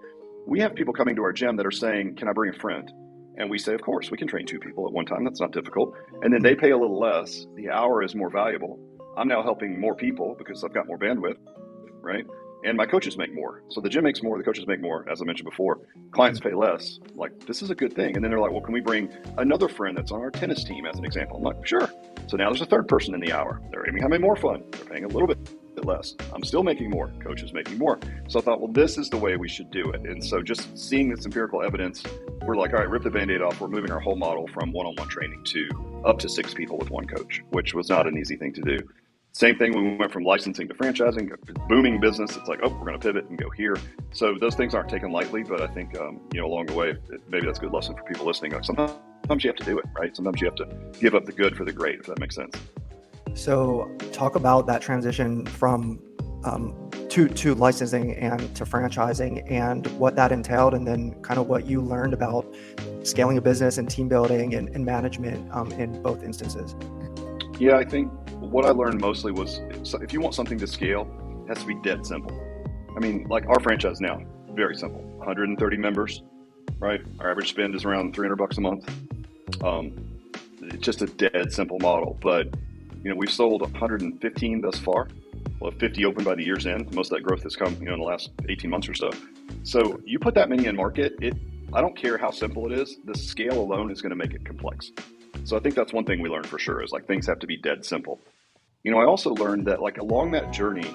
[0.46, 2.92] we have people coming to our gym that are saying, Can I bring a friend?
[3.36, 5.24] And we say, Of course, we can train two people at one time.
[5.24, 5.94] That's not difficult.
[6.22, 7.46] And then they pay a little less.
[7.56, 8.78] The hour is more valuable.
[9.16, 11.36] I'm now helping more people because I've got more bandwidth,
[12.00, 12.26] right?
[12.64, 13.62] And my coaches make more.
[13.70, 15.80] So the gym makes more, the coaches make more, as I mentioned before.
[16.12, 17.00] Clients pay less.
[17.14, 18.14] Like, this is a good thing.
[18.14, 20.86] And then they're like, well, can we bring another friend that's on our tennis team
[20.86, 21.38] as an example?
[21.38, 21.90] I'm like, sure.
[22.28, 23.60] So now there's a third person in the hour.
[23.72, 24.62] They're having more fun.
[24.70, 25.38] They're paying a little bit
[25.84, 26.14] less.
[26.32, 27.10] I'm still making more.
[27.22, 27.98] Coach is making more.
[28.28, 30.02] So I thought, well, this is the way we should do it.
[30.02, 32.02] And so just seeing this empirical evidence,
[32.44, 33.60] we're like, all right, rip the band aid off.
[33.60, 36.76] We're moving our whole model from one on one training to up to six people
[36.76, 38.78] with one coach, which was not an easy thing to do.
[39.34, 41.32] Same thing when we went from licensing to franchising,
[41.66, 42.36] booming business.
[42.36, 43.76] It's like, oh, we're going to pivot and go here.
[44.12, 46.94] So those things aren't taken lightly, but I think um, you know along the way,
[47.28, 48.52] maybe that's a good lesson for people listening.
[48.52, 48.92] Like sometimes
[49.42, 50.14] you have to do it, right?
[50.14, 50.68] Sometimes you have to
[51.00, 52.54] give up the good for the great, if that makes sense.
[53.34, 55.98] So talk about that transition from
[56.44, 61.48] um, to to licensing and to franchising and what that entailed, and then kind of
[61.48, 62.46] what you learned about
[63.02, 66.74] scaling a business and team building and, and management um, in both instances.
[67.58, 69.60] Yeah, I think what I learned mostly was
[70.00, 71.08] if you want something to scale,
[71.44, 72.38] it has to be dead simple.
[72.96, 74.20] I mean, like our franchise now,
[74.54, 76.22] very simple 130 members,
[76.78, 77.00] right?
[77.20, 78.90] Our average spend is around 300 bucks a month.
[79.62, 80.12] Um,
[80.62, 82.18] it's just a dead simple model.
[82.20, 82.48] But,
[83.02, 85.08] you know, we've sold 115 thus far.
[85.60, 86.92] We'll have 50 open by the year's end.
[86.94, 89.10] Most of that growth has come, you know, in the last 18 months or so.
[89.62, 91.34] So you put that many in market, it
[91.74, 94.44] I don't care how simple it is, the scale alone is going to make it
[94.44, 94.92] complex.
[95.44, 97.46] So I think that's one thing we learned for sure is like things have to
[97.46, 98.20] be dead simple.
[98.84, 100.86] You know, I also learned that like along that journey,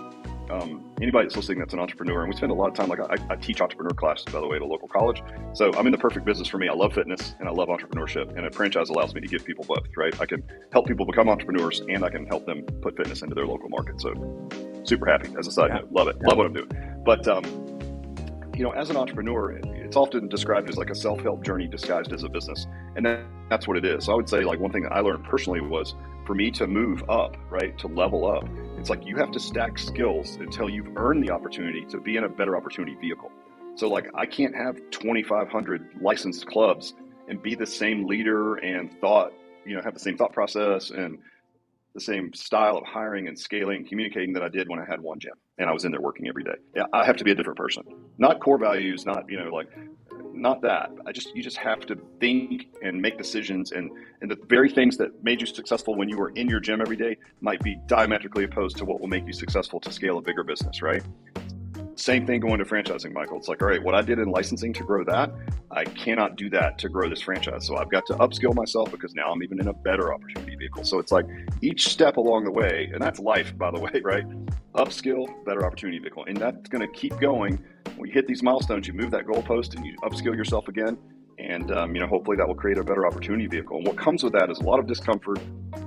[0.50, 3.00] um, anybody that's listening that's an entrepreneur, and we spend a lot of time, like
[3.00, 5.22] I, I, teach entrepreneur classes, by the way, at a local college.
[5.54, 6.68] So I'm in the perfect business for me.
[6.68, 9.66] I love fitness and I love entrepreneurship, and a franchise allows me to give people
[9.66, 10.20] both, right?
[10.20, 13.46] I can help people become entrepreneurs and I can help them put fitness into their
[13.46, 14.00] local market.
[14.02, 14.14] So
[14.84, 15.80] super happy as a side yeah.
[15.80, 15.92] note.
[15.92, 16.18] Love it.
[16.22, 16.28] Yeah.
[16.28, 17.02] Love what I'm doing.
[17.06, 17.44] But, um,
[18.56, 22.24] you know, as an entrepreneur, it's often described as like a self-help journey disguised as
[22.24, 22.66] a business.
[22.96, 24.06] And that, that's what it is.
[24.06, 26.68] So I would say like one thing that I learned personally was for me to
[26.68, 30.96] move up, right, to level up, it's like you have to stack skills until you've
[30.96, 33.32] earned the opportunity to be in a better opportunity vehicle.
[33.76, 36.94] So, like, I can't have 2,500 licensed clubs
[37.28, 39.34] and be the same leader and thought,
[39.66, 41.20] you know, have the same thought process and
[41.94, 45.02] the same style of hiring and scaling, and communicating that I did when I had
[45.02, 46.56] one gym and I was in there working every day.
[46.94, 47.84] I have to be a different person.
[48.18, 49.68] Not core values, not, you know, like
[50.38, 50.92] not that.
[51.06, 54.98] I just you just have to think and make decisions, and and the very things
[54.98, 58.44] that made you successful when you were in your gym every day might be diametrically
[58.44, 61.04] opposed to what will make you successful to scale a bigger business, right?
[61.98, 63.38] Same thing going to franchising, Michael.
[63.38, 65.32] It's like, all right, what I did in licensing to grow that,
[65.72, 67.66] I cannot do that to grow this franchise.
[67.66, 70.84] So I've got to upskill myself because now I'm even in a better opportunity vehicle.
[70.84, 71.26] So it's like
[71.62, 74.26] each step along the way, and that's life, by the way, right?
[74.76, 76.26] Upskill, better opportunity vehicle.
[76.26, 77.64] And that's going to keep going.
[77.98, 80.98] When you hit these milestones, you move that goalpost and you upskill yourself again
[81.40, 83.78] and um, you know hopefully that will create a better opportunity vehicle.
[83.78, 85.40] And what comes with that is a lot of discomfort.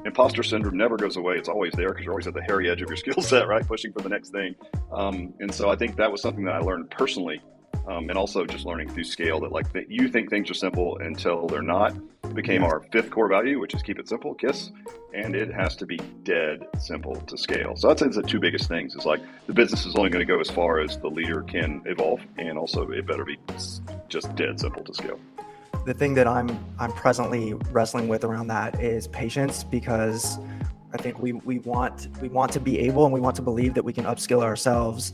[0.04, 2.82] Imposter syndrome never goes away; it's always there because you're always at the hairy edge
[2.82, 3.66] of your skill set, right?
[3.66, 4.54] Pushing for the next thing.
[4.92, 7.40] Um, and so I think that was something that I learned personally,
[7.86, 10.98] um, and also just learning through scale that like that you think things are simple
[10.98, 11.94] until they're not.
[12.34, 14.70] Became our fifth core value, which is keep it simple, KISS,
[15.12, 17.74] and it has to be dead simple to scale.
[17.74, 20.32] So I'd say the two biggest things is like the business is only going to
[20.32, 23.36] go as far as the leader can evolve, and also it better be
[24.08, 25.18] just dead simple to scale
[25.84, 30.38] the thing that I'm I'm presently wrestling with around that is patience because
[30.92, 33.74] I think we, we want we want to be able and we want to believe
[33.74, 35.12] that we can upskill ourselves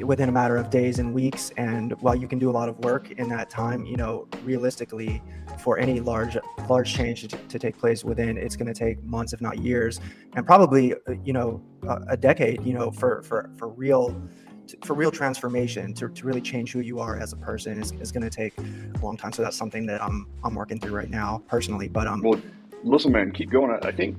[0.00, 1.50] within a matter of days and weeks.
[1.56, 5.22] And while you can do a lot of work in that time, you know, realistically,
[5.58, 6.36] for any large
[6.68, 10.00] large change to, to take place within, it's going to take months, if not years,
[10.34, 12.64] and probably you know a, a decade.
[12.64, 14.14] You know, for for for real
[14.84, 18.10] for real transformation to, to really change who you are as a person is, is
[18.10, 19.30] going to take a long time.
[19.32, 21.88] So that's something that I'm I'm working through right now personally.
[21.88, 22.40] But um, well,
[22.82, 23.78] listen, man, keep going.
[23.82, 24.16] I think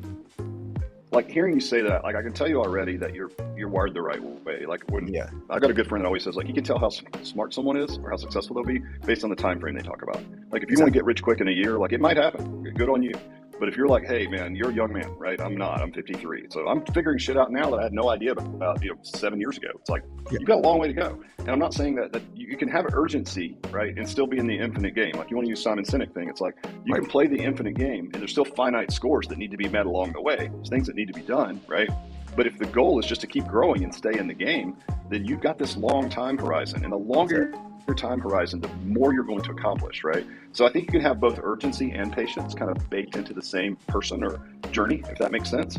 [1.16, 3.94] like hearing you say that, like I can tell you already that you're you're wired
[3.94, 4.66] the right way.
[4.66, 5.30] Like when yeah.
[5.50, 7.78] I got a good friend that always says like you can tell how smart someone
[7.78, 10.18] is or how successful they'll be based on the time frame they talk about.
[10.52, 10.82] Like if you exactly.
[10.82, 12.64] want to get rich quick in a year, like it might happen.
[12.76, 13.14] Good on you.
[13.60, 15.40] But if you're like, hey man, you're a young man, right?
[15.40, 15.82] I'm not.
[15.82, 18.92] I'm 53, so I'm figuring shit out now that I had no idea about, you
[18.92, 19.70] know, seven years ago.
[19.76, 20.40] It's like yeah.
[20.40, 21.22] you've got a long way to go.
[21.40, 24.48] And I'm not saying that that you can have urgency, right, and still be in
[24.48, 25.16] the infinite game.
[25.16, 26.30] Like you want to use Simon Sinek thing.
[26.30, 27.02] It's like you right.
[27.02, 29.86] can play the infinite game, and there's still finite scores that need to be met
[29.86, 30.50] along the way.
[30.54, 31.90] There's things that need to be done, right?
[32.36, 34.76] But if the goal is just to keep growing and stay in the game,
[35.10, 37.54] then you've got this long time horizon, and the longer
[37.88, 40.26] your time horizon, the more you're going to accomplish, right?
[40.52, 43.42] So I think you can have both urgency and patience kind of baked into the
[43.42, 44.40] same person or
[44.72, 45.78] journey, if that makes sense.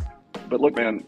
[0.49, 1.05] But look, man,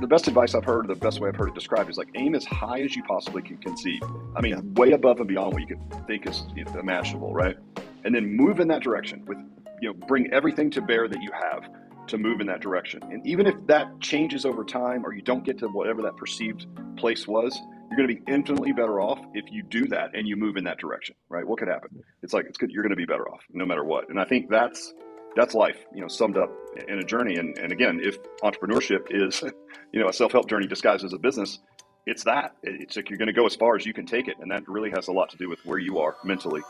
[0.00, 2.34] the best advice I've heard, the best way I've heard it described is like aim
[2.34, 4.02] as high as you possibly can conceive.
[4.36, 4.60] I mean, yeah.
[4.80, 6.44] way above and beyond what you could think is
[6.78, 7.56] imaginable, right?
[8.04, 9.38] And then move in that direction with,
[9.82, 11.68] you know, bring everything to bear that you have
[12.06, 13.02] to move in that direction.
[13.10, 16.66] And even if that changes over time or you don't get to whatever that perceived
[16.96, 20.36] place was, you're going to be infinitely better off if you do that and you
[20.36, 21.46] move in that direction, right?
[21.46, 21.90] What could happen?
[22.22, 22.70] It's like it's good.
[22.70, 24.08] You're going to be better off no matter what.
[24.08, 24.92] And I think that's
[25.36, 26.50] that's life, you know, summed up
[26.88, 27.36] in a journey.
[27.36, 29.42] And, and again, if entrepreneurship is,
[29.92, 31.60] you know, a self help journey disguised as a business,
[32.06, 32.56] it's that.
[32.62, 34.66] It's like you're going to go as far as you can take it, and that
[34.66, 36.62] really has a lot to do with where you are mentally,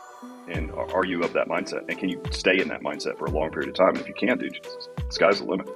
[0.49, 3.31] and are you of that mindset, and can you stay in that mindset for a
[3.31, 3.89] long period of time?
[3.89, 4.59] And if you can, dude,
[5.09, 5.69] sky's the limit.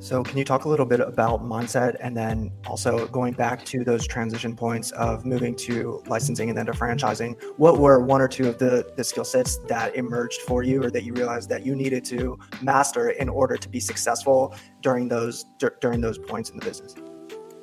[0.00, 3.84] So, can you talk a little bit about mindset and then also going back to
[3.84, 7.40] those transition points of moving to licensing and then to franchising?
[7.56, 10.90] What were one or two of the, the skill sets that emerged for you or
[10.90, 15.44] that you realized that you needed to master in order to be successful during those
[15.58, 16.94] d- during those points in the business?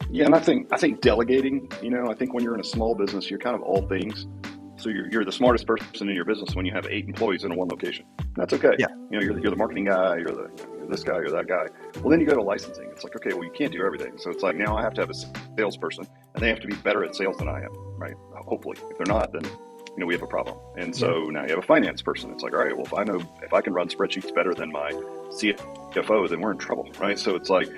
[0.10, 2.66] Yeah, and I think I think delegating, you know, I think when you're in a
[2.66, 4.28] small business, you're kind of all things.
[4.84, 7.56] So you're, you're the smartest person in your business when you have eight employees in
[7.56, 8.04] one location.
[8.36, 8.76] That's okay.
[8.78, 8.88] Yeah.
[9.10, 11.68] You know, you're, you're the marketing guy, you're the you're this guy, or that guy.
[12.02, 12.90] Well, then you go to licensing.
[12.92, 14.18] It's like, okay, well, you can't do everything.
[14.18, 15.14] So it's like now I have to have a
[15.58, 18.16] salesperson, and they have to be better at sales than I am, right?
[18.36, 20.58] Hopefully, if they're not, then you know we have a problem.
[20.76, 21.32] And so yeah.
[21.32, 22.30] now you have a finance person.
[22.32, 24.70] It's like, all right, well, if I know if I can run spreadsheets better than
[24.70, 24.92] my
[25.30, 27.18] CFO, then we're in trouble, right?
[27.18, 27.70] So it's like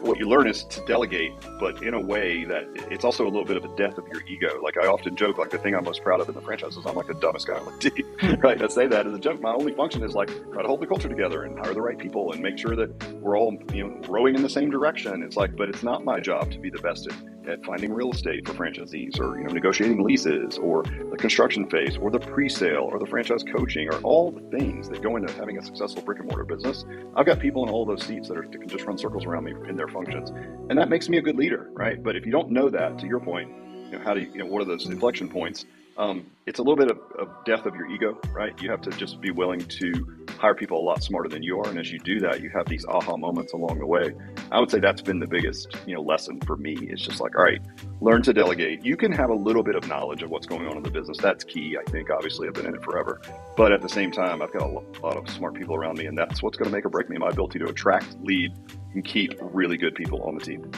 [0.00, 3.44] what you learn is to delegate, but in a way that it's also a little
[3.44, 4.60] bit of a death of your ego.
[4.62, 6.86] Like I often joke, like the thing I'm most proud of in the franchise is
[6.86, 8.60] I'm like the dumbest guy on the team, right?
[8.60, 9.40] I say that as a joke.
[9.40, 11.98] My only function is like try to hold the culture together and hire the right
[11.98, 15.22] people and make sure that we're all you know rowing in the same direction.
[15.22, 17.14] It's like, but it's not my job to be the best at
[17.48, 21.96] at finding real estate for franchisees or you know negotiating leases or the construction phase
[21.96, 25.58] or the pre-sale or the franchise coaching or all the things that go into having
[25.58, 26.84] a successful brick and mortar business.
[27.16, 29.54] I've got people in all those seats that, are, can just run circles around me
[29.68, 30.30] in their functions.
[30.68, 32.02] And that makes me a good leader right?
[32.02, 33.50] But if you don't know that to your point
[33.90, 35.64] you know how do you, you know what are those inflection points
[35.98, 38.54] um, it's a little bit of, of, death of your ego, right?
[38.62, 41.68] You have to just be willing to hire people a lot smarter than you are,
[41.68, 44.14] and as you do that, you have these aha moments along the way.
[44.52, 46.76] I would say that's been the biggest, you know, lesson for me.
[46.80, 47.60] It's just like, all right,
[48.00, 48.84] learn to delegate.
[48.84, 51.18] You can have a little bit of knowledge of what's going on in the business.
[51.18, 52.10] That's key, I think.
[52.10, 53.20] Obviously, I've been in it forever,
[53.56, 54.68] but at the same time, I've got a
[55.02, 57.18] lot of smart people around me, and that's what's going to make or break me.
[57.18, 58.52] My ability to attract, lead,
[58.94, 60.70] and keep really good people on the team.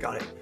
[0.00, 0.37] Got it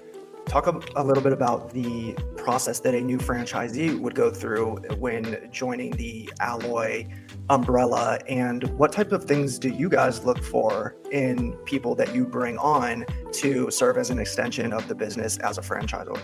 [0.47, 4.77] talk a, a, little bit about the process that a new franchisee would go through
[4.97, 7.07] when joining the Alloy
[7.49, 12.25] umbrella and what type of things do you guys look for in people that you
[12.25, 16.19] bring on to serve as an extension of the business as a franchisor?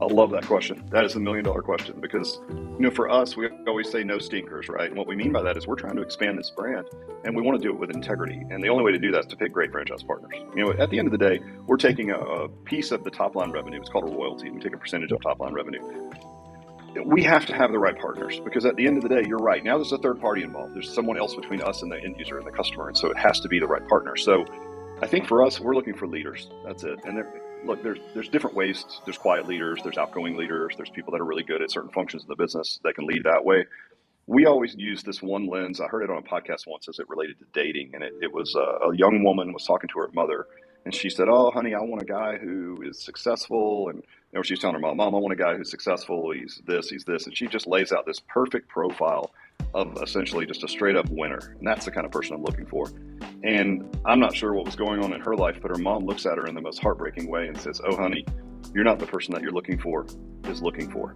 [0.00, 0.84] I love that question.
[0.92, 4.18] That is a million dollar question because, you know, for us, we always say no
[4.18, 4.88] stinkers, right?
[4.88, 6.86] And what we mean by that is we're trying to expand this brand
[7.24, 8.40] and we want to do it with integrity.
[8.50, 10.34] And the only way to do that is to pick great franchise partners.
[10.54, 13.10] You know, at the end of the day, we're taking a, a piece of the
[13.10, 13.80] top line revenue.
[13.80, 14.50] It's called a royalty.
[14.50, 15.80] We take a percentage of top line revenue.
[17.04, 19.38] We have to have the right partners because at the end of the day, you're
[19.38, 19.64] right.
[19.64, 20.74] Now there's a third party involved.
[20.74, 22.86] There's someone else between us and the end user and the customer.
[22.86, 24.16] And so it has to be the right partner.
[24.16, 24.44] So
[25.02, 26.48] I think for us, we're looking for leaders.
[26.64, 27.00] That's it.
[27.04, 27.18] And
[27.64, 28.84] look, there's there's different ways.
[29.04, 32.22] There's quiet leaders, there's outgoing leaders, there's people that are really good at certain functions
[32.22, 33.66] in the business that can lead that way.
[34.26, 35.80] We always use this one lens.
[35.80, 38.32] I heard it on a podcast once as it related to dating, and it, it
[38.32, 40.46] was a, a young woman was talking to her mother,
[40.84, 44.42] and she said, "Oh, honey, I want a guy who is successful." And you know,
[44.42, 46.30] she's telling her mom, "Mom, I want a guy who's successful.
[46.32, 49.30] He's this, he's this," and she just lays out this perfect profile
[49.74, 51.54] of essentially just a straight up winner.
[51.58, 52.90] And that's the kind of person I'm looking for.
[53.44, 56.26] And I'm not sure what was going on in her life, but her mom looks
[56.26, 58.24] at her in the most heartbreaking way and says, Oh, honey,
[58.74, 60.06] you're not the person that you're looking for
[60.44, 61.14] is looking for.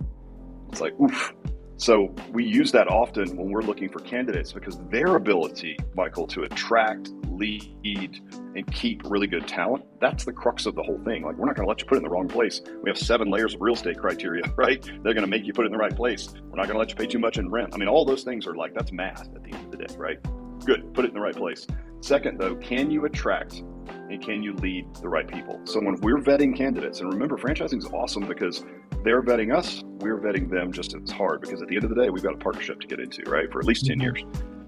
[0.71, 1.35] It's like, oof.
[1.83, 6.45] So we use that often when we're looking for candidates because their ability, Michael, to
[6.45, 8.21] attract, lead,
[8.55, 11.25] and keep really good talent, that's the crux of the whole thing.
[11.25, 12.61] Like, we're not going to let you put it in the wrong place.
[12.85, 14.81] We have seven layers of real estate criteria, right?
[15.03, 16.33] They're going to make you put it in the right place.
[16.33, 17.75] We're not going to let you pay too much in rent.
[17.75, 19.93] I mean, all those things are like, that's math at the end of the day,
[19.97, 20.19] right?
[20.65, 21.67] Good, put it in the right place.
[22.01, 23.65] Second, though, can you attract
[24.13, 25.59] and can you lead the right people?
[25.65, 28.63] So when we're vetting candidates, and remember, franchising is awesome because
[29.03, 31.97] they're vetting us, we're vetting them just as hard because at the end of the
[31.97, 34.03] day, we've got a partnership to get into, right, for at least 10 mm-hmm.
[34.03, 34.25] years.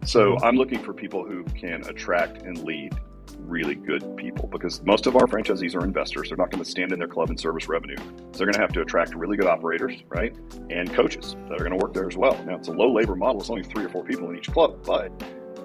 [0.07, 2.98] So I'm looking for people who can attract and lead
[3.38, 6.30] really good people because most of our franchisees are investors.
[6.30, 7.96] They're not going to stand in their club and service revenue.
[7.96, 10.35] So they're going to have to attract really good operators, right?
[10.70, 12.42] And coaches that are going to work there as well.
[12.46, 13.42] Now, it's a low labor model.
[13.42, 15.12] It's only three or four people in each club, but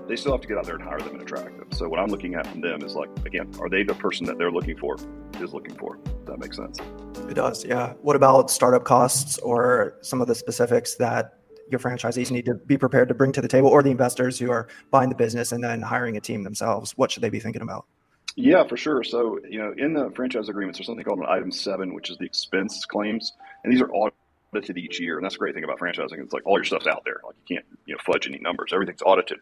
[0.09, 1.71] they still have to get out there and hire them and attract them.
[1.71, 4.39] So what I'm looking at from them is like, again, are they the person that
[4.39, 4.97] they're looking for,
[5.39, 5.97] is looking for?
[5.97, 6.79] Does that makes sense.
[7.29, 7.93] It does, yeah.
[8.01, 11.35] What about startup costs or some of the specifics that
[11.69, 14.49] your franchisees need to be prepared to bring to the table or the investors who
[14.49, 16.97] are buying the business and then hiring a team themselves?
[16.97, 17.85] What should they be thinking about?
[18.35, 19.03] Yeah, for sure.
[19.03, 22.17] So, you know, in the franchise agreements, there's something called an item seven, which is
[22.17, 23.33] the expense claims.
[23.63, 25.17] And these are audited each year.
[25.17, 26.19] And that's the great thing about franchising.
[26.19, 27.21] It's like all your stuff's out there.
[27.23, 28.71] Like you can't, you know, fudge any numbers.
[28.73, 29.39] Everything's audited.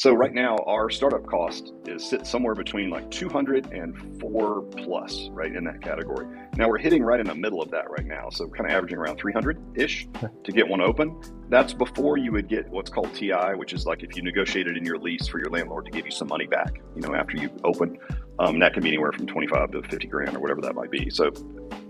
[0.00, 5.28] So right now, our startup cost is sits somewhere between like 200 and four plus,
[5.30, 6.26] right in that category.
[6.56, 8.96] Now we're hitting right in the middle of that right now, so kind of averaging
[8.96, 10.08] around 300 ish
[10.44, 11.20] to get one open.
[11.50, 14.86] That's before you would get what's called TI, which is like if you negotiated in
[14.86, 17.50] your lease for your landlord to give you some money back, you know, after you
[17.62, 17.98] open.
[18.38, 21.10] Um, that can be anywhere from 25 to 50 grand or whatever that might be.
[21.10, 21.30] So,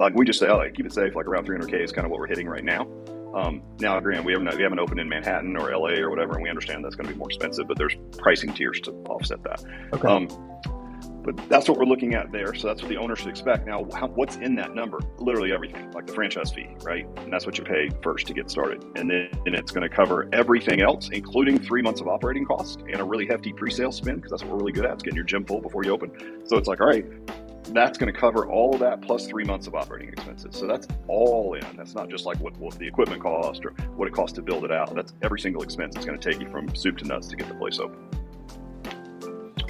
[0.00, 2.10] like we just say, oh, like, keep it safe, like around 300k is kind of
[2.10, 2.88] what we're hitting right now.
[3.34, 6.42] Um, now, granted, we haven't we haven't opened in Manhattan or LA or whatever, and
[6.42, 9.62] we understand that's going to be more expensive, but there's pricing tiers to offset that.
[9.92, 10.08] Okay.
[10.08, 10.28] Um,
[11.22, 12.54] but that's what we're looking at there.
[12.54, 13.66] So that's what the owner should expect.
[13.66, 14.98] Now, how, what's in that number?
[15.18, 17.06] Literally everything, like the franchise fee, right?
[17.18, 18.82] And that's what you pay first to get started.
[18.96, 22.76] And then and it's going to cover everything else, including three months of operating costs
[22.90, 24.94] and a really hefty pre-sale spend, because that's what we're really good at.
[24.94, 26.42] It's getting your gym full before you open.
[26.46, 27.06] So it's like, all right,
[27.68, 30.56] that's going to cover all of that plus three months of operating expenses.
[30.56, 31.64] So that's all in.
[31.76, 34.64] That's not just like what, what the equipment cost or what it costs to build
[34.64, 34.94] it out.
[34.94, 37.48] That's every single expense it's going to take you from soup to nuts to get
[37.48, 37.98] the place open.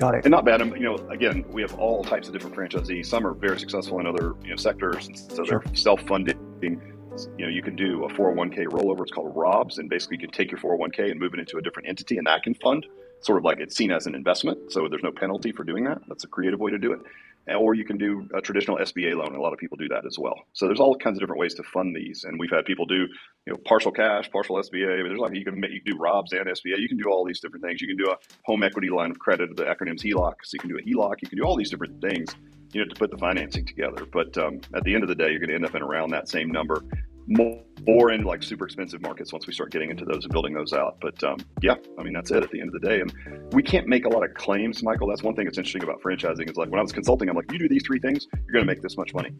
[0.00, 0.24] Got it.
[0.24, 0.60] And not bad.
[0.60, 3.04] You know, again, we have all types of different franchisees.
[3.04, 5.62] Some are very successful in other you know sectors, so sure.
[5.62, 6.38] they're self-funding.
[6.62, 9.02] You know, you can do a 401k rollover.
[9.02, 11.62] It's called ROBS, and basically you can take your 401k and move it into a
[11.62, 12.86] different entity, and that can fund.
[13.22, 16.00] Sort of like it's seen as an investment, so there's no penalty for doing that.
[16.08, 17.00] That's a creative way to do it
[17.48, 19.34] or you can do a traditional SBA loan.
[19.34, 20.34] A lot of people do that as well.
[20.52, 23.06] So there's all kinds of different ways to fund these, and we've had people do
[23.46, 25.08] you know partial cash, partial SBA.
[25.08, 26.78] There's like you can make, you can do ROBS and SBA.
[26.78, 27.80] You can do all these different things.
[27.80, 29.56] You can do a home equity line of credit.
[29.56, 30.34] The acronym's HELOC.
[30.44, 31.22] So you can do a HELOC.
[31.22, 32.34] You can do all these different things.
[32.72, 34.06] You know to put the financing together.
[34.12, 36.10] But um, at the end of the day, you're going to end up in around
[36.10, 36.84] that same number
[37.30, 40.72] more in like super expensive markets once we start getting into those and building those
[40.72, 40.98] out.
[41.00, 43.00] But um, yeah, I mean that's it at the end of the day.
[43.00, 43.12] And
[43.52, 45.06] we can't make a lot of claims, Michael.
[45.06, 47.50] That's one thing that's interesting about franchising is like when I was consulting, I'm like,
[47.52, 49.30] you do these three things, you're going to make this much money.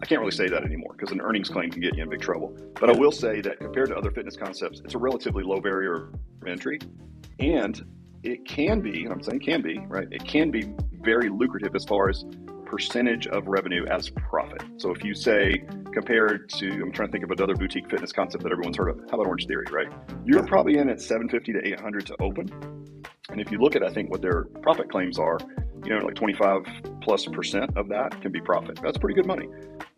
[0.00, 2.20] I can't really say that anymore because an earnings claim can get you in big
[2.20, 2.56] trouble.
[2.78, 6.10] But I will say that compared to other fitness concepts, it's a relatively low barrier
[6.40, 6.78] of entry,
[7.40, 7.84] and
[8.22, 10.06] it can be, and I'm saying can be, right?
[10.10, 12.24] It can be very lucrative as far as
[12.70, 14.62] percentage of revenue as profit.
[14.76, 18.44] So if you say compared to, I'm trying to think of another boutique fitness concept
[18.44, 19.00] that everyone's heard of.
[19.10, 19.88] How about Orange Theory, right?
[20.24, 22.48] You're probably in at 750 to 800 to open.
[23.28, 25.38] And if you look at, I think what their profit claims are,
[25.84, 26.62] you know, like 25
[27.02, 28.78] plus percent of that can be profit.
[28.80, 29.48] That's pretty good money.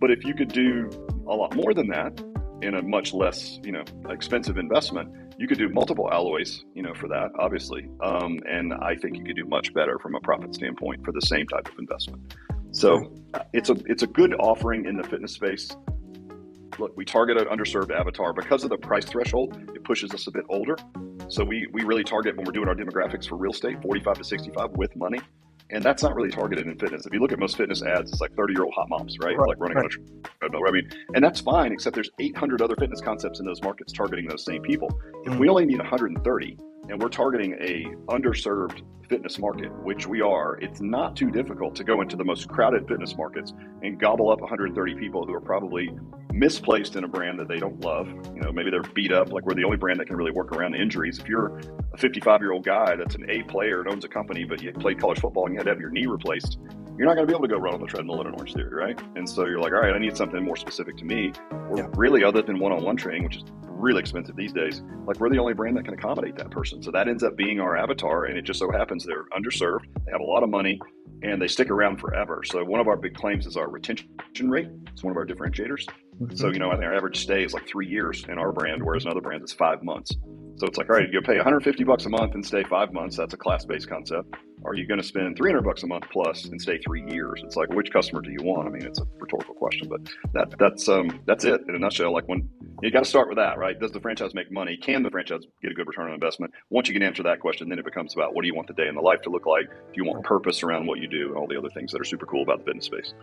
[0.00, 0.88] But if you could do
[1.28, 2.18] a lot more than that
[2.62, 6.94] in a much less, you know, expensive investment, you could do multiple alloys, you know,
[6.94, 7.88] for that, obviously.
[8.00, 11.20] Um, and I think you could do much better from a profit standpoint for the
[11.20, 12.34] same type of investment.
[12.72, 13.12] So
[13.52, 15.70] it's a it's a good offering in the fitness space.
[16.78, 19.70] Look, we target an underserved avatar because of the price threshold.
[19.74, 20.76] It pushes us a bit older,
[21.28, 24.24] so we we really target when we're doing our demographics for real estate, 45 to
[24.24, 25.20] 65 with money,
[25.68, 27.04] and that's not really targeted in fitness.
[27.04, 29.36] If you look at most fitness ads, it's like 30 year old hot moms, right?
[29.36, 29.84] right like running right.
[29.84, 30.62] on a treadmill.
[30.66, 34.26] I mean, and that's fine, except there's 800 other fitness concepts in those markets targeting
[34.26, 34.88] those same people.
[35.24, 35.50] If we mm.
[35.50, 36.58] only need 130,
[36.88, 41.84] and we're targeting a underserved fitness market, which we are, it's not too difficult to
[41.84, 45.90] go into the most crowded fitness markets and gobble up 130 people who are probably
[46.32, 48.08] misplaced in a brand that they don't love.
[48.34, 50.52] You know, maybe they're beat up, like we're the only brand that can really work
[50.52, 51.18] around injuries.
[51.18, 51.60] If you're
[51.92, 54.72] a 55 year old guy that's an A player and owns a company, but you
[54.72, 56.56] played college football and you had to have your knee replaced,
[56.96, 58.54] you're not going to be able to go run on the treadmill at an Orange
[58.54, 58.98] Theory, right?
[59.14, 61.32] And so you're like, all right, I need something more specific to me,
[61.68, 61.86] or yeah.
[61.96, 63.44] really other than one on one training, which is
[63.82, 64.82] really expensive these days.
[65.06, 66.82] Like we're the only brand that can accommodate that person.
[66.82, 68.26] So that ends up being our avatar.
[68.26, 70.80] And it just so happens they're underserved, they have a lot of money,
[71.22, 72.42] and they stick around forever.
[72.44, 74.08] So one of our big claims is our retention
[74.40, 74.68] rate.
[74.92, 75.86] It's one of our differentiators.
[76.20, 76.36] Mm-hmm.
[76.36, 78.82] So, you know, I think our average stay is like three years in our brand,
[78.82, 80.12] whereas another brand is five months.
[80.56, 83.16] So it's like, all right, you pay 150 bucks a month and stay five months.
[83.16, 84.34] That's a class-based concept.
[84.64, 87.40] Are you going to spend 300 bucks a month plus and stay three years?
[87.44, 88.68] It's like, which customer do you want?
[88.68, 90.02] I mean, it's a rhetorical question, but
[90.34, 92.12] that that's um that's it in a nutshell.
[92.12, 92.48] Like when
[92.82, 93.78] you got to start with that, right?
[93.78, 94.76] Does the franchise make money?
[94.76, 96.52] Can the franchise get a good return on investment?
[96.70, 98.74] Once you can answer that question, then it becomes about what do you want the
[98.74, 99.68] day in the life to look like?
[99.68, 102.04] Do you want purpose around what you do and all the other things that are
[102.04, 103.14] super cool about the business space?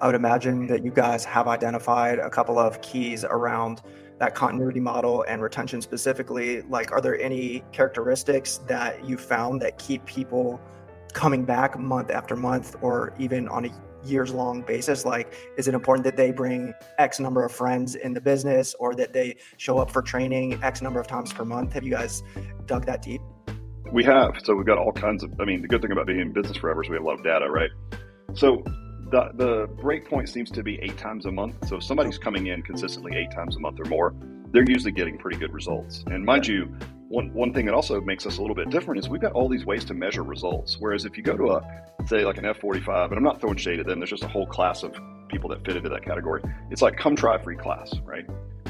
[0.00, 3.82] I would imagine that you guys have identified a couple of keys around
[4.18, 6.62] that continuity model and retention specifically.
[6.62, 10.60] Like, are there any characteristics that you found that keep people
[11.12, 13.70] coming back month after month or even on a
[14.04, 15.04] years long basis?
[15.04, 18.94] Like, is it important that they bring X number of friends in the business or
[18.94, 21.72] that they show up for training X number of times per month?
[21.72, 22.22] Have you guys
[22.66, 23.20] dug that deep?
[23.92, 24.38] We have.
[24.42, 26.56] So we've got all kinds of, I mean, the good thing about being in business
[26.56, 27.70] forever is we have a lot of data, right?
[28.34, 28.62] So
[29.10, 31.68] the the break point seems to be eight times a month.
[31.68, 34.14] So if somebody's coming in consistently eight times a month or more,
[34.52, 36.04] they're usually getting pretty good results.
[36.06, 36.74] And mind you,
[37.08, 39.48] one one thing that also makes us a little bit different is we've got all
[39.48, 40.76] these ways to measure results.
[40.78, 43.80] Whereas if you go to a say like an F45, and I'm not throwing shade
[43.80, 44.94] at them, there's just a whole class of
[45.28, 46.42] people that fit into that category.
[46.70, 48.26] It's like come try free class, right?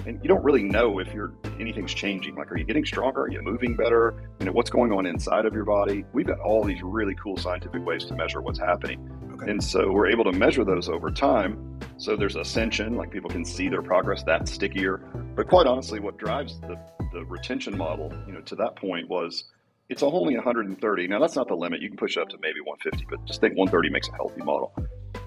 [0.07, 2.35] and you don't really know if you're anything's changing.
[2.35, 3.23] Like, are you getting stronger?
[3.23, 4.15] Are you moving better?
[4.41, 6.05] You know, what's going on inside of your body?
[6.13, 9.09] We've got all these really cool scientific ways to measure what's happening.
[9.43, 9.51] Okay.
[9.51, 11.81] And so we're able to measure those over time.
[11.97, 14.99] So there's ascension, like people can see their progress, that's stickier.
[15.35, 16.79] But quite honestly, what drives the,
[17.13, 19.45] the retention model, you know, to that point was
[19.89, 21.09] it's only 130.
[21.09, 21.81] Now that's not the limit.
[21.81, 24.43] You can push it up to maybe 150, but just think 130 makes a healthy
[24.43, 24.73] model.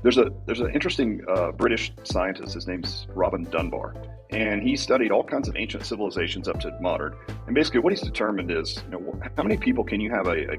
[0.01, 2.53] There's a there's an interesting uh, British scientist.
[2.53, 3.95] His name's Robin Dunbar,
[4.29, 7.15] and he studied all kinds of ancient civilizations up to modern.
[7.47, 10.53] And basically, what he's determined is, you know, how many people can you have a,
[10.53, 10.57] a,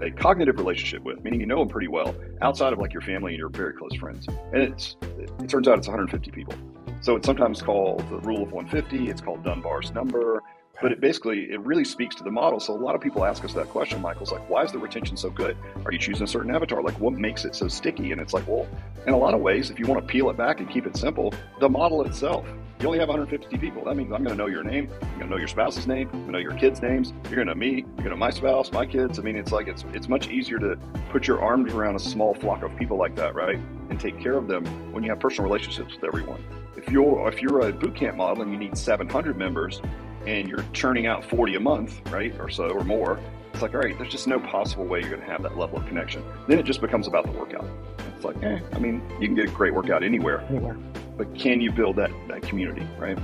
[0.00, 3.32] a cognitive relationship with, meaning you know them pretty well, outside of like your family
[3.32, 4.26] and your very close friends.
[4.52, 4.96] And it's
[5.38, 6.54] it turns out it's 150 people.
[7.00, 9.10] So it's sometimes called the rule of 150.
[9.10, 10.42] It's called Dunbar's number.
[10.82, 12.58] But it basically, it really speaks to the model.
[12.58, 15.14] So a lot of people ask us that question, Michael's like, why is the retention
[15.16, 15.56] so good?
[15.84, 16.82] Are you choosing a certain avatar?
[16.82, 18.12] Like, what makes it so sticky?
[18.12, 18.66] And it's like, well,
[19.06, 20.96] in a lot of ways, if you want to peel it back and keep it
[20.96, 22.46] simple, the model itself.
[22.80, 23.84] You only have 150 people.
[23.84, 24.90] That means I'm going to know your name.
[25.02, 26.08] I'm going to know your spouse's name.
[26.14, 27.12] I'm going to know your kids' names.
[27.24, 27.84] You're going to me.
[27.84, 29.18] You're going to my spouse, my kids.
[29.18, 30.78] I mean, it's like it's it's much easier to
[31.10, 33.58] put your arms around a small flock of people like that, right?
[33.90, 34.64] And take care of them
[34.94, 36.42] when you have personal relationships with everyone.
[36.74, 39.82] If you're if you're a boot camp model and you need 700 members,
[40.26, 43.20] and you're churning out 40 a month, right, or so, or more,
[43.52, 45.78] it's like, all right, there's just no possible way you're going to have that level
[45.78, 46.24] of connection.
[46.48, 47.68] Then it just becomes about the workout.
[48.16, 50.78] It's like, eh, I mean, you can get a great workout anywhere, anywhere.
[51.20, 53.18] But can you build that, that community, right?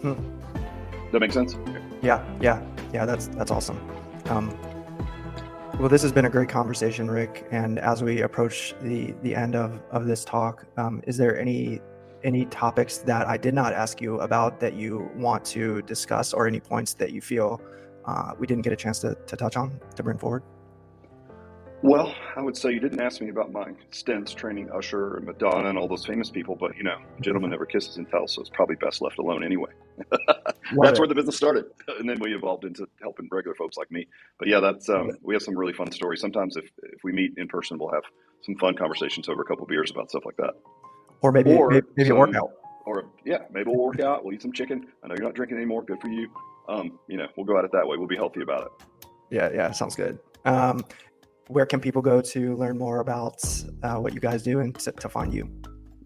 [0.00, 0.14] Hmm.
[1.10, 1.58] That makes sense?
[2.02, 3.04] Yeah, yeah, yeah.
[3.04, 3.80] That's that's awesome.
[4.26, 4.56] Um,
[5.80, 7.48] well, this has been a great conversation, Rick.
[7.50, 11.80] And as we approach the the end of of this talk, um, is there any
[12.22, 16.46] any topics that I did not ask you about that you want to discuss, or
[16.46, 17.60] any points that you feel
[18.04, 20.44] uh, we didn't get a chance to, to touch on to bring forward?
[21.82, 25.70] Well, I would say you didn't ask me about my stints training Usher and Madonna
[25.70, 28.50] and all those famous people, but you know, gentleman never kisses and tells, so it's
[28.50, 29.70] probably best left alone anyway.
[30.82, 31.64] that's where the business started,
[31.98, 34.06] and then we evolved into helping regular folks like me.
[34.38, 36.20] But yeah, that's um, we have some really fun stories.
[36.20, 38.04] Sometimes if if we meet in person, we'll have
[38.42, 40.54] some fun conversations over a couple beers about stuff like that
[41.22, 42.52] or maybe or maybe, maybe some, a workout.
[42.86, 44.24] Or yeah, maybe we'll work out.
[44.24, 44.86] We'll eat some chicken.
[45.04, 45.82] I know you're not drinking anymore.
[45.82, 46.30] Good for you.
[46.68, 47.96] Um, you know, we'll go at it that way.
[47.96, 49.06] We'll be healthy about it.
[49.30, 50.18] Yeah, yeah, sounds good.
[50.44, 50.84] Um,
[51.50, 53.42] where can people go to learn more about
[53.82, 55.50] uh, what you guys do and to, to find you?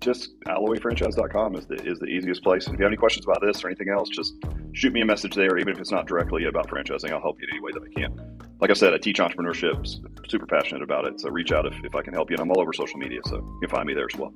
[0.01, 2.67] Just alloyfranchise.com is the is the easiest place.
[2.67, 4.35] And if you have any questions about this or anything else, just
[4.73, 5.57] shoot me a message there.
[5.57, 8.01] Even if it's not directly about franchising, I'll help you in any way that I
[8.01, 8.39] can.
[8.61, 9.87] Like I said, I teach entrepreneurship.
[10.31, 11.21] Super passionate about it.
[11.21, 12.35] So reach out if, if I can help you.
[12.35, 14.33] And I'm all over social media, so you can find me there as well.